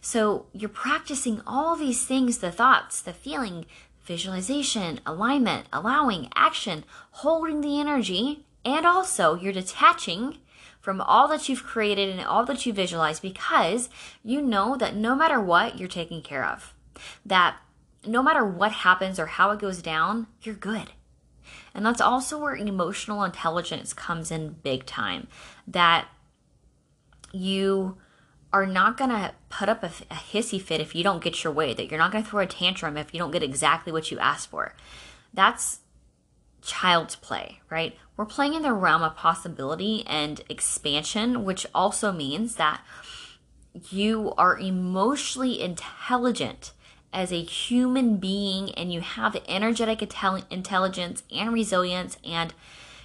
So 0.00 0.46
you're 0.52 0.68
practicing 0.68 1.42
all 1.46 1.76
these 1.76 2.04
things 2.04 2.38
the 2.38 2.52
thoughts, 2.52 3.00
the 3.00 3.12
feeling, 3.12 3.66
visualization, 4.04 5.00
alignment, 5.04 5.66
allowing, 5.72 6.28
action, 6.34 6.84
holding 7.10 7.60
the 7.60 7.78
energy, 7.80 8.44
and 8.64 8.86
also 8.86 9.34
you're 9.34 9.52
detaching 9.52 10.38
from 10.80 11.00
all 11.00 11.26
that 11.28 11.48
you've 11.48 11.64
created 11.64 12.08
and 12.08 12.20
all 12.20 12.44
that 12.44 12.64
you 12.64 12.72
visualize 12.72 13.18
because 13.18 13.88
you 14.22 14.40
know 14.40 14.76
that 14.76 14.94
no 14.94 15.16
matter 15.16 15.40
what, 15.40 15.78
you're 15.78 15.88
taken 15.88 16.22
care 16.22 16.44
of. 16.44 16.72
That 17.24 17.56
no 18.06 18.22
matter 18.22 18.44
what 18.44 18.72
happens 18.72 19.18
or 19.18 19.26
how 19.26 19.50
it 19.50 19.58
goes 19.58 19.82
down, 19.82 20.26
you're 20.42 20.54
good. 20.54 20.92
And 21.74 21.84
that's 21.84 22.00
also 22.00 22.38
where 22.38 22.54
emotional 22.54 23.22
intelligence 23.22 23.92
comes 23.92 24.30
in 24.30 24.56
big 24.62 24.86
time. 24.86 25.28
That 25.66 26.08
you 27.32 27.98
are 28.52 28.66
not 28.66 28.96
going 28.96 29.10
to 29.10 29.32
put 29.48 29.68
up 29.68 29.82
a, 29.82 29.88
a, 30.10 30.14
hissy 30.14 30.60
fit 30.60 30.80
if 30.80 30.94
you 30.94 31.02
don't 31.02 31.22
get 31.22 31.44
your 31.44 31.52
way, 31.52 31.74
that 31.74 31.90
you're 31.90 31.98
not 31.98 32.12
going 32.12 32.24
to 32.24 32.30
throw 32.30 32.42
a 32.42 32.46
tantrum 32.46 32.96
if 32.96 33.12
you 33.12 33.18
don't 33.18 33.30
get 33.32 33.42
exactly 33.42 33.92
what 33.92 34.10
you 34.10 34.18
asked 34.18 34.48
for. 34.48 34.74
That's 35.34 35.80
child's 36.62 37.16
play, 37.16 37.60
right? 37.68 37.96
We're 38.16 38.24
playing 38.24 38.54
in 38.54 38.62
the 38.62 38.72
realm 38.72 39.02
of 39.02 39.16
possibility 39.16 40.04
and 40.06 40.40
expansion, 40.48 41.44
which 41.44 41.66
also 41.74 42.12
means 42.12 42.56
that 42.56 42.80
you 43.90 44.32
are 44.38 44.58
emotionally 44.58 45.60
intelligent 45.60 46.72
as 47.12 47.32
a 47.32 47.42
human 47.42 48.16
being 48.16 48.72
and 48.74 48.92
you 48.92 49.00
have 49.00 49.36
energetic 49.48 50.02
intelligence 50.02 51.22
and 51.30 51.52
resilience 51.52 52.18
and 52.24 52.52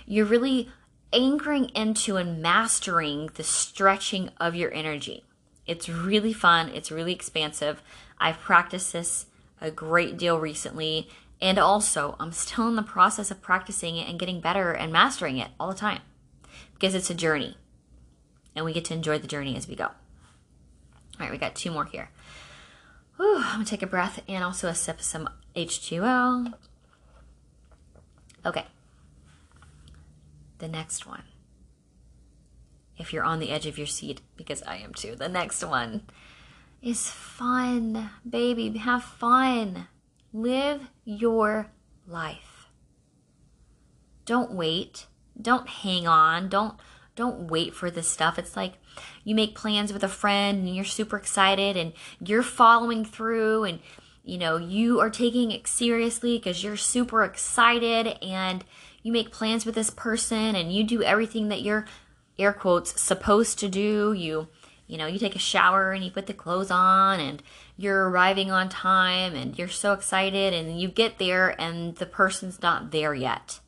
you're 0.06 0.26
really 0.26 0.70
anchoring 1.14 1.66
into 1.70 2.18
and 2.18 2.42
mastering 2.42 3.30
the 3.36 3.44
stretching 3.44 4.30
of 4.40 4.56
your 4.56 4.74
energy. 4.74 5.24
It's 5.66 5.88
really 5.88 6.34
fun, 6.34 6.70
it's 6.70 6.92
really 6.92 7.14
expansive. 7.14 7.82
I've 8.20 8.40
practiced 8.40 8.94
this 8.94 9.28
a 9.60 9.72
great 9.72 10.18
deal 10.18 10.40
recently, 10.40 11.08
and 11.40 11.60
also 11.60 12.16
I'm 12.20 12.32
still 12.32 12.68
in 12.68 12.76
the 12.76 12.82
process 12.84 13.30
of 13.32 13.42
practicing 13.42 13.96
it 13.98 14.10
and 14.10 14.20
getting 14.20 14.42
better 14.42 14.74
and 14.74 14.92
mastering 14.92 15.38
it 15.38 15.52
all 15.60 15.70
the 15.70 15.76
time 15.76 16.02
because 16.74 16.96
it's 16.96 17.10
a 17.10 17.16
journey 17.16 17.58
and 18.56 18.66
we 18.66 18.74
get 18.74 18.86
to 18.86 18.94
enjoy 18.94 19.20
the 19.20 19.28
journey 19.28 19.56
as 19.56 19.68
we 19.68 19.76
go. 19.76 19.86
All 19.86 19.94
right, 21.20 21.32
we 21.32 21.38
got 21.38 21.56
two 21.56 21.72
more 21.72 21.86
here. 21.86 22.10
Whew, 23.22 23.38
I'm 23.38 23.52
gonna 23.52 23.66
take 23.66 23.84
a 23.84 23.88
breath 23.88 24.24
and 24.28 24.44
also 24.44 24.68
a 24.68 24.74
sip 24.74 24.98
of 24.98 25.06
some 25.06 25.30
H2O. 25.56 26.56
Okay, 28.44 28.66
the 30.58 30.68
next 30.68 31.06
one 31.06 31.22
if 32.98 33.14
you're 33.14 33.24
on 33.24 33.40
the 33.40 33.52
edge 33.52 33.68
of 33.68 33.78
your 33.78 33.86
seat, 33.86 34.22
because 34.36 34.64
I 34.64 34.78
am 34.78 34.94
too. 34.94 35.16
The 35.16 35.30
next 35.30 35.64
one 35.64 36.02
is 36.82 37.10
fun, 37.10 38.10
baby. 38.28 38.70
Have 38.78 39.04
fun. 39.04 39.88
Live 40.34 40.90
your 41.06 41.68
life. 42.08 42.70
Don't 44.26 44.54
wait. 44.54 45.06
Don't 45.40 45.68
hang 45.68 46.08
on. 46.08 46.50
Don't 46.50 46.80
don't 47.22 47.52
wait 47.52 47.76
for 47.76 47.92
this 47.92 48.08
stuff. 48.08 48.40
It's 48.40 48.58
like 48.58 48.74
you 49.24 49.36
make 49.36 49.56
plans 49.56 49.94
with 49.94 50.04
a 50.04 50.08
friend 50.08 50.68
and 50.68 50.76
you're 50.76 50.84
super 50.84 51.18
excited 51.18 51.78
and 51.78 51.94
you're 52.20 52.42
following 52.42 53.06
through 53.06 53.64
and 53.64 53.80
you 54.24 54.38
know, 54.38 54.58
you 54.58 55.00
are 55.00 55.10
taking 55.10 55.52
it 55.52 55.68
seriously 55.68 56.38
because 56.38 56.64
you're 56.64 56.78
super 56.78 57.24
excited 57.24 58.18
and 58.22 58.64
you 59.04 59.12
make 59.12 59.32
plans 59.32 59.66
with 59.66 59.76
this 59.76 59.90
person 59.90 60.56
and 60.56 60.74
you 60.74 60.84
do 60.84 61.02
everything 61.04 61.48
that 61.50 61.62
you're 61.62 61.86
air 62.38 62.54
quotes 62.54 63.00
supposed 63.00 63.60
to 63.60 63.70
do. 63.70 64.14
You 64.14 64.48
you 64.88 64.98
know, 64.98 65.08
you 65.08 65.20
take 65.20 65.36
a 65.36 65.40
shower 65.40 65.92
and 65.92 66.04
you 66.04 66.12
put 66.12 66.26
the 66.26 66.34
clothes 66.34 66.70
on 66.70 67.20
and 67.20 67.42
you're 67.78 68.10
arriving 68.10 68.52
on 68.52 68.68
time 68.68 69.36
and 69.36 69.58
you're 69.58 69.70
so 69.70 69.94
excited 69.94 70.54
and 70.54 70.82
you 70.82 70.90
get 70.90 71.18
there 71.18 71.56
and 71.62 71.96
the 71.96 72.06
person's 72.06 72.62
not 72.62 72.92
there 72.92 73.14
yet. 73.14 73.60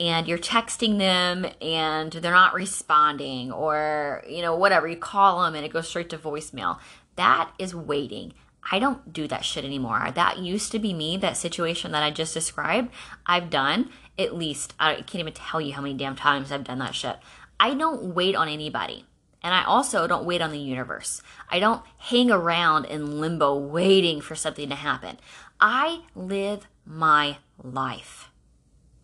And 0.00 0.28
you're 0.28 0.38
texting 0.38 0.98
them 0.98 1.46
and 1.60 2.12
they're 2.12 2.30
not 2.30 2.54
responding 2.54 3.50
or, 3.50 4.22
you 4.28 4.42
know, 4.42 4.54
whatever. 4.54 4.86
You 4.86 4.96
call 4.96 5.42
them 5.42 5.54
and 5.54 5.64
it 5.64 5.72
goes 5.72 5.88
straight 5.88 6.10
to 6.10 6.18
voicemail. 6.18 6.78
That 7.16 7.50
is 7.58 7.74
waiting. 7.74 8.34
I 8.70 8.78
don't 8.78 9.12
do 9.12 9.26
that 9.28 9.44
shit 9.44 9.64
anymore. 9.64 10.12
That 10.14 10.38
used 10.38 10.72
to 10.72 10.78
be 10.78 10.92
me, 10.92 11.16
that 11.16 11.36
situation 11.36 11.90
that 11.92 12.02
I 12.02 12.10
just 12.10 12.34
described. 12.34 12.92
I've 13.26 13.50
done 13.50 13.90
at 14.18 14.36
least, 14.36 14.74
I 14.78 14.96
can't 14.96 15.16
even 15.16 15.32
tell 15.32 15.60
you 15.60 15.72
how 15.72 15.82
many 15.82 15.94
damn 15.94 16.16
times 16.16 16.52
I've 16.52 16.64
done 16.64 16.78
that 16.78 16.94
shit. 16.94 17.16
I 17.58 17.74
don't 17.74 18.14
wait 18.14 18.36
on 18.36 18.48
anybody. 18.48 19.04
And 19.42 19.54
I 19.54 19.64
also 19.64 20.06
don't 20.06 20.26
wait 20.26 20.42
on 20.42 20.50
the 20.50 20.58
universe. 20.58 21.22
I 21.48 21.60
don't 21.60 21.82
hang 21.96 22.30
around 22.30 22.86
in 22.86 23.20
limbo 23.20 23.56
waiting 23.56 24.20
for 24.20 24.34
something 24.34 24.68
to 24.68 24.74
happen. 24.74 25.18
I 25.60 26.02
live 26.14 26.66
my 26.84 27.38
life. 27.62 28.27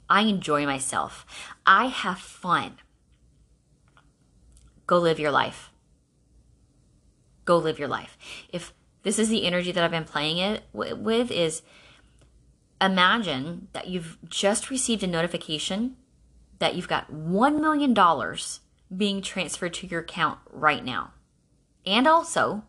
I 0.09 0.23
enjoy 0.23 0.67
myself. 0.67 1.27
I 1.67 1.87
have 1.87 2.19
fun. 2.19 2.79
Go 4.87 4.99
live 4.99 5.19
your 5.19 5.31
life. 5.31 5.71
go 7.45 7.59
live 7.59 7.79
your 7.79 7.89
life. 7.89 8.17
If 8.49 8.73
this 9.03 9.19
is 9.19 9.29
the 9.29 9.47
energy 9.47 9.73
that 9.73 9.85
I've 9.85 9.91
been 9.91 10.05
playing 10.05 10.39
it 10.39 10.63
with 10.73 11.31
is 11.31 11.63
imagine 12.81 13.69
that 13.73 13.89
you've 13.89 14.19
just 14.29 14.71
received 14.71 15.03
a 15.03 15.07
notification 15.07 15.97
that 16.59 16.75
you've 16.75 16.89
got 16.89 17.13
$1 17.13 17.61
million 17.61 17.95
being 18.97 19.21
transferred 19.21 19.75
to 19.75 19.87
your 19.87 20.01
account 20.01 20.39
right 20.51 20.85
now. 20.85 21.13
And 21.85 22.07
also, 22.07 22.65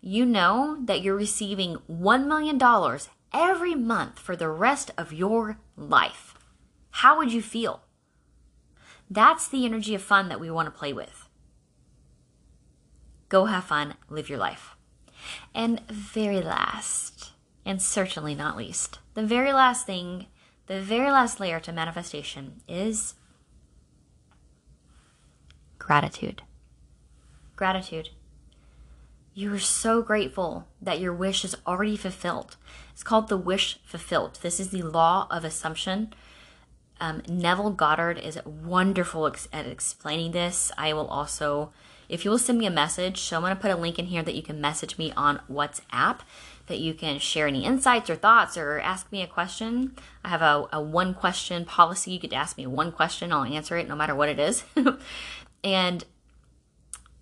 you 0.00 0.24
know 0.26 0.78
that 0.84 1.02
you're 1.02 1.16
receiving 1.16 1.76
$1 1.90 2.26
million 2.26 2.98
every 3.32 3.74
month 3.74 4.18
for 4.18 4.34
the 4.34 4.48
rest 4.48 4.90
of 4.96 5.12
your 5.12 5.58
life. 5.76 6.27
How 6.90 7.16
would 7.16 7.32
you 7.32 7.42
feel? 7.42 7.82
That's 9.10 9.48
the 9.48 9.64
energy 9.64 9.94
of 9.94 10.02
fun 10.02 10.28
that 10.28 10.40
we 10.40 10.50
want 10.50 10.66
to 10.66 10.78
play 10.78 10.92
with. 10.92 11.28
Go 13.28 13.46
have 13.46 13.64
fun, 13.64 13.94
live 14.08 14.28
your 14.28 14.38
life. 14.38 14.76
And 15.54 15.80
very 15.88 16.40
last, 16.40 17.32
and 17.64 17.80
certainly 17.80 18.34
not 18.34 18.56
least, 18.56 18.98
the 19.14 19.24
very 19.24 19.52
last 19.52 19.86
thing, 19.86 20.26
the 20.66 20.80
very 20.80 21.10
last 21.10 21.40
layer 21.40 21.60
to 21.60 21.72
manifestation 21.72 22.60
is 22.68 23.14
gratitude. 25.78 26.42
Gratitude. 27.56 28.10
You 29.34 29.54
are 29.54 29.58
so 29.58 30.02
grateful 30.02 30.66
that 30.82 31.00
your 31.00 31.12
wish 31.12 31.44
is 31.44 31.56
already 31.66 31.96
fulfilled. 31.96 32.56
It's 32.92 33.02
called 33.02 33.28
the 33.28 33.36
wish 33.36 33.78
fulfilled. 33.84 34.38
This 34.42 34.58
is 34.58 34.70
the 34.70 34.82
law 34.82 35.28
of 35.30 35.44
assumption. 35.44 36.12
Um, 37.00 37.22
Neville 37.28 37.70
Goddard 37.70 38.18
is 38.18 38.38
wonderful 38.44 39.26
ex- 39.26 39.48
at 39.52 39.66
explaining 39.66 40.32
this. 40.32 40.72
I 40.76 40.92
will 40.92 41.06
also 41.06 41.70
if 42.08 42.24
you 42.24 42.30
will 42.30 42.38
send 42.38 42.58
me 42.58 42.66
a 42.66 42.70
message, 42.70 43.20
so 43.20 43.36
I'm 43.36 43.42
going 43.42 43.54
to 43.54 43.60
put 43.60 43.70
a 43.70 43.76
link 43.76 43.98
in 43.98 44.06
here 44.06 44.22
that 44.22 44.34
you 44.34 44.42
can 44.42 44.60
message 44.60 44.96
me 44.96 45.12
on 45.14 45.40
WhatsApp, 45.50 46.20
that 46.66 46.78
you 46.78 46.94
can 46.94 47.18
share 47.18 47.46
any 47.46 47.64
insights 47.64 48.08
or 48.08 48.16
thoughts 48.16 48.56
or 48.56 48.80
ask 48.80 49.12
me 49.12 49.22
a 49.22 49.26
question. 49.26 49.94
I 50.24 50.28
have 50.28 50.42
a, 50.42 50.66
a 50.72 50.80
one 50.80 51.12
question 51.12 51.66
policy. 51.66 52.12
You 52.12 52.20
could 52.20 52.32
ask 52.32 52.56
me 52.56 52.66
one 52.66 52.92
question, 52.92 53.32
I'll 53.32 53.44
answer 53.44 53.76
it 53.76 53.88
no 53.88 53.96
matter 53.96 54.14
what 54.14 54.30
it 54.30 54.38
is. 54.38 54.64
and 55.64 56.04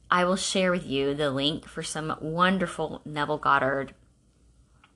I 0.08 0.24
will 0.24 0.36
share 0.36 0.70
with 0.70 0.86
you 0.86 1.14
the 1.14 1.30
link 1.30 1.66
for 1.66 1.82
some 1.82 2.16
wonderful 2.20 3.02
Neville 3.04 3.38
Goddard 3.38 3.92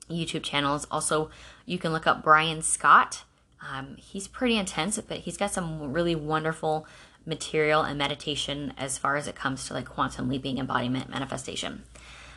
YouTube 0.08 0.44
channels. 0.44 0.86
Also, 0.90 1.30
you 1.66 1.78
can 1.78 1.92
look 1.92 2.06
up 2.06 2.22
Brian 2.22 2.62
Scott. 2.62 3.24
Um, 3.68 3.96
he's 3.96 4.28
pretty 4.28 4.56
intense, 4.56 4.98
but 5.00 5.18
he's 5.18 5.36
got 5.36 5.52
some 5.52 5.92
really 5.92 6.14
wonderful 6.14 6.86
material 7.26 7.82
and 7.82 7.98
meditation 7.98 8.72
as 8.78 8.98
far 8.98 9.16
as 9.16 9.28
it 9.28 9.34
comes 9.34 9.66
to 9.66 9.74
like 9.74 9.86
quantum 9.86 10.28
leaping 10.28 10.58
embodiment 10.58 11.10
manifestation. 11.10 11.84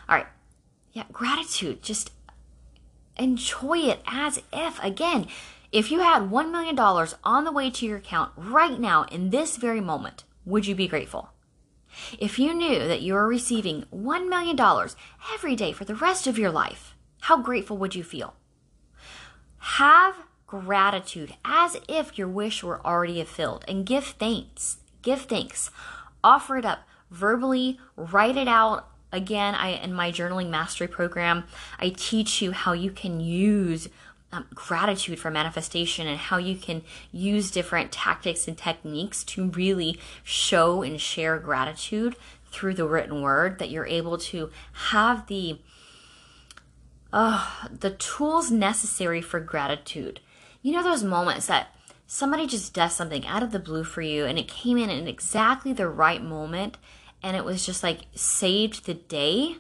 All 0.10 0.16
right. 0.16 0.28
Yeah, 0.92 1.06
gratitude. 1.12 1.82
Just 1.82 2.12
enjoy 3.18 3.78
it 3.80 4.02
as 4.06 4.42
if, 4.52 4.84
again, 4.84 5.28
if 5.72 5.90
you 5.90 6.02
had 6.02 6.30
$1 6.30 6.52
million 6.52 6.78
on 7.24 7.44
the 7.44 7.52
way 7.52 7.72
to 7.72 7.86
your 7.86 7.98
account 7.98 8.32
right 8.36 8.80
now 8.80 9.04
in 9.06 9.30
this 9.30 9.58
very 9.58 9.82
moment, 9.82 10.24
would 10.46 10.68
you 10.68 10.76
be 10.76 10.88
grateful? 10.88 11.30
If 12.20 12.38
you 12.38 12.54
knew 12.54 12.80
that 12.80 13.02
you 13.02 13.14
were 13.14 13.28
receiving 13.28 13.86
$1 13.94 14.30
million 14.30 14.60
every 15.34 15.56
day 15.56 15.72
for 15.72 15.86
the 15.86 15.96
rest 15.96 16.28
of 16.28 16.38
your 16.38 16.52
life, 16.52 16.96
how 17.22 17.42
grateful 17.42 17.78
would 17.78 17.96
you 17.96 18.04
feel? 18.04 18.36
Have 19.58 20.16
gratitude 20.62 21.34
as 21.44 21.78
if 21.88 22.16
your 22.16 22.28
wish 22.28 22.64
were 22.64 22.86
already 22.86 23.16
fulfilled 23.24 23.66
and 23.68 23.88
give 23.88 24.04
thanks. 24.06 24.78
Give 25.02 25.20
thanks. 25.20 25.72
Offer 26.24 26.58
it 26.58 26.66
up 26.66 26.88
verbally, 27.10 27.80
write 27.96 28.38
it 28.38 28.48
out. 28.48 28.88
Again, 29.12 29.56
I 29.56 29.70
in 29.70 29.94
my 29.94 30.12
journaling 30.12 30.50
mastery 30.50 30.88
program, 30.88 31.46
I 31.80 31.90
teach 31.90 32.40
you 32.40 32.52
how 32.52 32.74
you 32.74 32.92
can 32.92 33.20
use 33.20 33.90
um, 34.32 34.46
gratitude 34.54 35.18
for 35.18 35.32
manifestation 35.32 36.06
and 36.06 36.20
how 36.20 36.38
you 36.38 36.56
can 36.56 36.84
use 37.12 37.50
different 37.50 37.92
tactics 37.92 38.48
and 38.48 38.56
techniques 38.56 39.24
to 39.24 39.50
really 39.50 40.00
show 40.24 40.84
and 40.84 41.02
share 41.02 41.40
gratitude 41.40 42.16
through 42.52 42.76
the 42.76 42.88
written 42.88 43.24
word 43.24 43.58
that 43.58 43.72
you're 43.72 43.88
able 43.88 44.20
to 44.20 44.52
have 44.92 45.26
the 45.26 45.58
uh, 47.12 47.48
the 47.72 47.92
tools 47.92 48.52
necessary 48.52 49.22
for 49.22 49.40
gratitude 49.40 50.20
you 50.64 50.72
know 50.72 50.82
those 50.82 51.04
moments 51.04 51.46
that 51.48 51.68
somebody 52.08 52.48
just 52.48 52.74
does 52.74 52.96
something 52.96 53.28
out 53.28 53.44
of 53.44 53.52
the 53.52 53.60
blue 53.60 53.84
for 53.84 54.02
you 54.02 54.26
and 54.26 54.40
it 54.40 54.48
came 54.48 54.78
in 54.78 54.90
at 54.90 55.08
exactly 55.08 55.74
the 55.74 55.90
right 55.90 56.24
moment 56.24 56.78
and 57.22 57.38
it 57.38 57.46
was 57.46 57.66
just 57.66 57.84
like 57.84 58.08
saved 58.16 58.86
the 58.86 58.94
day? 58.94 59.58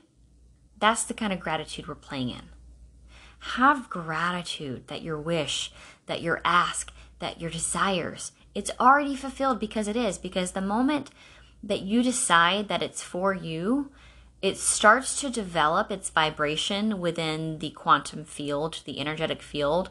That's 0.79 1.03
the 1.03 1.13
kind 1.13 1.31
of 1.31 1.39
gratitude 1.39 1.87
we're 1.87 1.95
playing 1.95 2.29
in. 2.29 2.49
Have 3.39 3.89
gratitude 3.89 4.87
that 4.87 5.01
your 5.01 5.19
wish, 5.19 5.71
that 6.05 6.21
your 6.21 6.41
ask, 6.45 6.91
that 7.19 7.39
your 7.39 7.49
desires, 7.49 8.31
it's 8.55 8.71
already 8.79 9.15
fulfilled 9.15 9.59
because 9.59 9.87
it 9.87 9.95
is. 9.95 10.17
Because 10.17 10.51
the 10.51 10.61
moment 10.61 11.09
that 11.61 11.81
you 11.81 12.03
decide 12.03 12.67
that 12.67 12.83
it's 12.83 13.01
for 13.01 13.33
you, 13.33 13.91
it 14.41 14.57
starts 14.57 15.19
to 15.21 15.29
develop 15.29 15.91
its 15.91 16.09
vibration 16.09 16.99
within 16.99 17.59
the 17.59 17.71
quantum 17.71 18.25
field, 18.25 18.81
the 18.85 18.99
energetic 18.99 19.41
field 19.41 19.89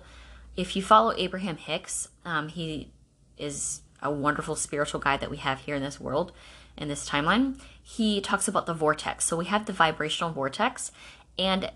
if 0.57 0.77
you 0.77 0.83
follow 0.83 1.13
Abraham 1.17 1.57
Hicks, 1.57 2.09
um, 2.25 2.49
he 2.49 2.91
is 3.39 3.83
a 4.03 4.11
wonderful 4.11 4.57
spiritual 4.57 5.01
guide 5.01 5.21
that 5.21 5.31
we 5.31 5.39
have 5.39 5.61
here 5.61 5.77
in 5.77 5.83
this 5.83 6.01
world, 6.01 6.33
in 6.77 6.89
this 6.89 7.09
timeline. 7.09 7.59
He 7.83 8.21
talks 8.21 8.49
about 8.49 8.67
the 8.67 8.75
vortex. 8.75 9.25
So 9.25 9.37
we 9.37 9.47
have 9.47 9.67
the 9.67 9.73
vibrational 9.73 10.33
vortex, 10.33 10.93
and 11.39 11.71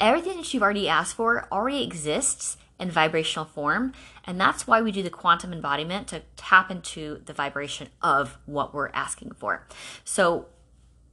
everything 0.00 0.36
that 0.36 0.52
you've 0.52 0.62
already 0.62 0.88
asked 0.88 1.16
for 1.16 1.46
already 1.50 1.82
exists 1.82 2.56
in 2.78 2.90
vibrational 2.90 3.44
form. 3.44 3.92
And 4.24 4.40
that's 4.40 4.66
why 4.66 4.82
we 4.82 4.92
do 4.92 5.02
the 5.02 5.10
quantum 5.10 5.52
embodiment 5.52 6.08
to 6.08 6.22
tap 6.36 6.70
into 6.70 7.22
the 7.24 7.32
vibration 7.32 7.88
of 8.02 8.38
what 8.46 8.74
we're 8.74 8.90
asking 8.90 9.32
for. 9.32 9.66
So 10.04 10.46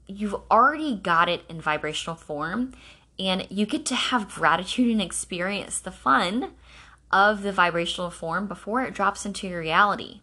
you've 0.08 0.36
already 0.50 0.96
got 0.96 1.30
it 1.30 1.44
in 1.48 1.62
vibrational 1.62 2.16
form, 2.16 2.74
and 3.18 3.46
you 3.50 3.66
get 3.66 3.86
to 3.88 3.96
have 3.96 4.30
gratitude 4.30 4.92
and 4.92 5.02
experience 5.02 5.80
the 5.80 5.92
fun 5.92 6.52
of 7.12 7.42
the 7.42 7.52
vibrational 7.52 8.10
form 8.10 8.48
before 8.48 8.84
it 8.84 8.94
drops 8.94 9.26
into 9.26 9.48
your 9.48 9.60
reality. 9.60 10.22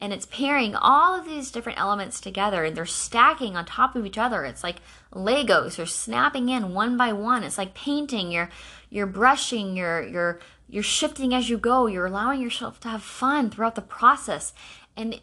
And 0.00 0.12
it's 0.12 0.26
pairing 0.26 0.74
all 0.74 1.18
of 1.18 1.26
these 1.26 1.50
different 1.50 1.78
elements 1.78 2.20
together 2.20 2.64
and 2.64 2.76
they're 2.76 2.86
stacking 2.86 3.56
on 3.56 3.66
top 3.66 3.94
of 3.94 4.06
each 4.06 4.18
other. 4.18 4.44
It's 4.44 4.64
like 4.64 4.76
Legos, 5.12 5.76
they're 5.76 5.86
snapping 5.86 6.48
in 6.48 6.74
one 6.74 6.96
by 6.96 7.12
one. 7.12 7.44
It's 7.44 7.58
like 7.58 7.74
painting, 7.74 8.32
you're 8.32 8.50
you're 8.88 9.06
brushing, 9.06 9.76
you're 9.76 10.02
you're 10.02 10.40
you're 10.68 10.82
shifting 10.82 11.34
as 11.34 11.50
you 11.50 11.58
go, 11.58 11.86
you're 11.86 12.06
allowing 12.06 12.40
yourself 12.40 12.80
to 12.80 12.88
have 12.88 13.02
fun 13.02 13.50
throughout 13.50 13.74
the 13.74 13.82
process. 13.82 14.52
And 14.96 15.20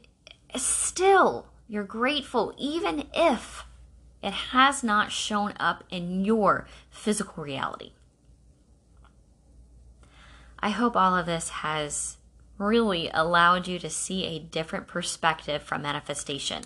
still 0.56 1.48
you're 1.68 1.84
grateful 1.84 2.54
even 2.58 3.08
if 3.14 3.66
it 4.24 4.34
has 4.34 4.84
not 4.84 5.12
shown 5.12 5.54
up 5.60 5.84
in 5.90 6.24
your 6.24 6.68
physical 6.90 7.44
reality. 7.44 7.92
I 10.60 10.70
hope 10.70 10.96
all 10.96 11.16
of 11.16 11.26
this 11.26 11.50
has 11.50 12.18
really 12.58 13.10
allowed 13.14 13.68
you 13.68 13.78
to 13.80 13.90
see 13.90 14.26
a 14.26 14.40
different 14.40 14.88
perspective 14.88 15.62
from 15.62 15.84
manifestation. 15.84 16.64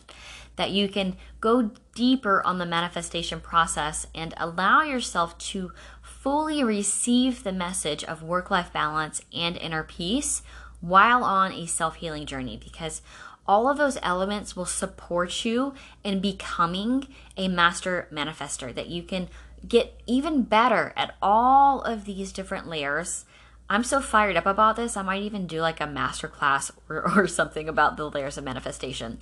That 0.56 0.72
you 0.72 0.88
can 0.88 1.16
go 1.40 1.72
deeper 1.96 2.42
on 2.46 2.58
the 2.58 2.66
manifestation 2.66 3.40
process 3.40 4.08
and 4.14 4.34
allow 4.38 4.84
yourself 4.84 5.38
to 5.40 5.72
fully 6.02 6.64
receive 6.64 7.44
the 7.44 7.52
message 7.52 8.04
of 8.04 8.24
work 8.24 8.52
life 8.52 8.72
balance 8.72 9.22
and 9.34 9.58
inner 9.58 9.84
peace 9.84 10.42
while 10.80 11.24
on 11.24 11.52
a 11.52 11.66
self 11.68 11.96
healing 11.96 12.26
journey 12.26 12.58
because 12.62 13.02
all 13.48 13.70
of 13.70 13.78
those 13.78 13.98
elements 14.04 14.56
will 14.56 14.66
support 14.66 15.44
you 15.44 15.74
in 16.04 16.20
becoming 16.20 17.08
a 17.38 17.48
master 17.48 18.08
manifester. 18.12 18.74
That 18.74 18.88
you 18.88 19.04
can 19.04 19.30
get 19.68 20.00
even 20.06 20.44
better 20.44 20.94
at 20.96 21.16
all 21.22 21.82
of 21.82 22.06
these 22.06 22.32
different 22.32 22.68
layers 22.68 23.26
I'm 23.72 23.86
so 23.86 24.02
fired 24.02 24.36
up 24.36 24.46
about 24.46 24.76
this. 24.76 24.98
I 24.98 25.02
might 25.02 25.24
even 25.24 25.48
do 25.48 25.62
like 25.62 25.80
a 25.80 25.88
master 25.88 26.28
class 26.28 26.74
or, 26.90 27.10
or 27.18 27.26
something 27.26 27.70
about 27.70 27.96
the 27.96 28.10
layers 28.10 28.38
of 28.38 28.44
manifestation. 28.44 29.20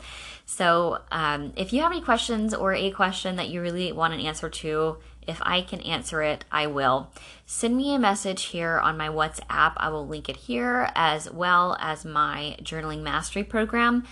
So, 0.48 1.02
um, 1.12 1.54
if 1.56 1.72
you 1.72 1.84
have 1.84 1.92
any 1.92 2.02
questions 2.02 2.56
or 2.56 2.74
a 2.74 2.90
question 2.90 3.36
that 3.36 3.50
you 3.50 3.62
really 3.62 3.92
want 3.92 4.16
an 4.16 4.20
answer 4.20 4.50
to, 4.50 4.98
if 5.28 5.40
I 5.44 5.62
can 5.62 5.82
answer 5.82 6.24
it, 6.24 6.46
I 6.52 6.66
will. 6.66 7.12
Send 7.46 7.78
me 7.78 7.94
a 7.94 8.00
message 8.00 8.46
here 8.46 8.80
on 8.80 8.98
my 8.98 9.10
WhatsApp. 9.10 9.74
I 9.78 9.90
will 9.90 10.08
link 10.08 10.30
it 10.30 10.38
here 10.38 10.90
as 10.96 11.30
well 11.30 11.78
as 11.80 12.04
my 12.04 12.56
journaling 12.64 13.04
mastery 13.04 13.44
program. 13.44 14.04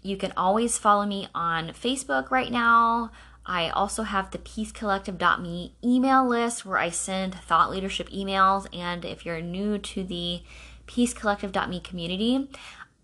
You 0.00 0.16
can 0.16 0.32
always 0.36 0.78
follow 0.78 1.06
me 1.06 1.26
on 1.34 1.70
Facebook 1.70 2.30
right 2.30 2.52
now. 2.52 3.10
I 3.44 3.70
also 3.70 4.04
have 4.04 4.30
the 4.30 4.38
peacecollective.me 4.38 5.74
email 5.84 6.26
list 6.26 6.64
where 6.64 6.78
I 6.78 6.90
send 6.90 7.34
thought 7.34 7.70
leadership 7.70 8.08
emails. 8.10 8.66
And 8.76 9.04
if 9.04 9.26
you're 9.26 9.40
new 9.40 9.78
to 9.78 10.04
the 10.04 10.42
peacecollective.me 10.86 11.80
community, 11.80 12.48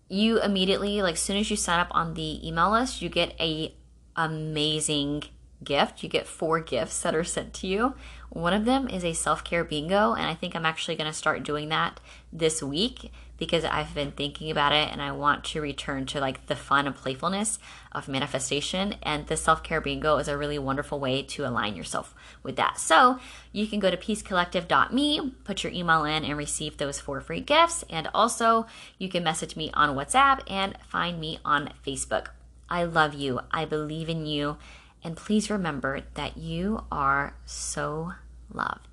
you 0.07 0.41
immediately, 0.41 1.01
like, 1.01 1.13
as 1.13 1.19
soon 1.19 1.37
as 1.37 1.49
you 1.51 1.57
sign 1.57 1.79
up 1.79 1.89
on 1.91 2.13
the 2.13 2.47
email 2.47 2.71
list, 2.71 3.01
you 3.01 3.09
get 3.09 3.35
a 3.39 3.73
amazing 4.15 5.23
gift. 5.63 6.03
You 6.03 6.09
get 6.09 6.27
four 6.27 6.59
gifts 6.61 7.01
that 7.01 7.15
are 7.15 7.23
sent 7.23 7.53
to 7.55 7.67
you. 7.67 7.93
One 8.29 8.53
of 8.53 8.65
them 8.65 8.87
is 8.87 9.03
a 9.03 9.13
self 9.13 9.43
care 9.43 9.63
bingo, 9.63 10.13
and 10.13 10.25
I 10.25 10.35
think 10.35 10.55
I'm 10.55 10.65
actually 10.65 10.95
going 10.95 11.09
to 11.09 11.17
start 11.17 11.43
doing 11.43 11.69
that 11.69 11.99
this 12.31 12.63
week 12.63 13.11
because 13.39 13.63
I've 13.63 13.95
been 13.95 14.11
thinking 14.11 14.51
about 14.51 14.73
it 14.73 14.91
and 14.91 15.01
I 15.01 15.11
want 15.13 15.43
to 15.45 15.61
return 15.61 16.05
to 16.07 16.19
like 16.19 16.45
the 16.47 16.55
fun 16.55 16.85
and 16.85 16.95
playfulness 16.95 17.57
of 17.91 18.07
manifestation. 18.07 18.95
And 19.01 19.25
the 19.27 19.37
self 19.37 19.63
care 19.63 19.81
bingo 19.81 20.17
is 20.17 20.27
a 20.27 20.37
really 20.37 20.59
wonderful 20.59 20.99
way 20.99 21.23
to 21.23 21.47
align 21.47 21.75
yourself 21.75 22.13
with 22.43 22.57
that. 22.57 22.77
So 22.77 23.19
you 23.51 23.65
can 23.65 23.79
go 23.79 23.89
to 23.89 23.97
peacecollective.me, 23.97 25.33
put 25.43 25.63
your 25.63 25.73
email 25.73 26.03
in, 26.03 26.25
and 26.25 26.37
receive 26.37 26.77
those 26.77 26.99
four 26.99 27.21
free 27.21 27.41
gifts. 27.41 27.83
And 27.89 28.09
also, 28.13 28.67
you 28.97 29.09
can 29.09 29.23
message 29.23 29.55
me 29.55 29.71
on 29.73 29.95
WhatsApp 29.95 30.41
and 30.47 30.77
find 30.87 31.19
me 31.19 31.39
on 31.45 31.71
Facebook. 31.85 32.27
I 32.69 32.83
love 32.83 33.13
you. 33.13 33.39
I 33.51 33.65
believe 33.65 34.09
in 34.09 34.25
you. 34.25 34.57
And 35.03 35.15
please 35.15 35.49
remember 35.49 36.01
that 36.15 36.37
you 36.37 36.83
are 36.91 37.35
so 37.45 38.13
loved. 38.53 38.88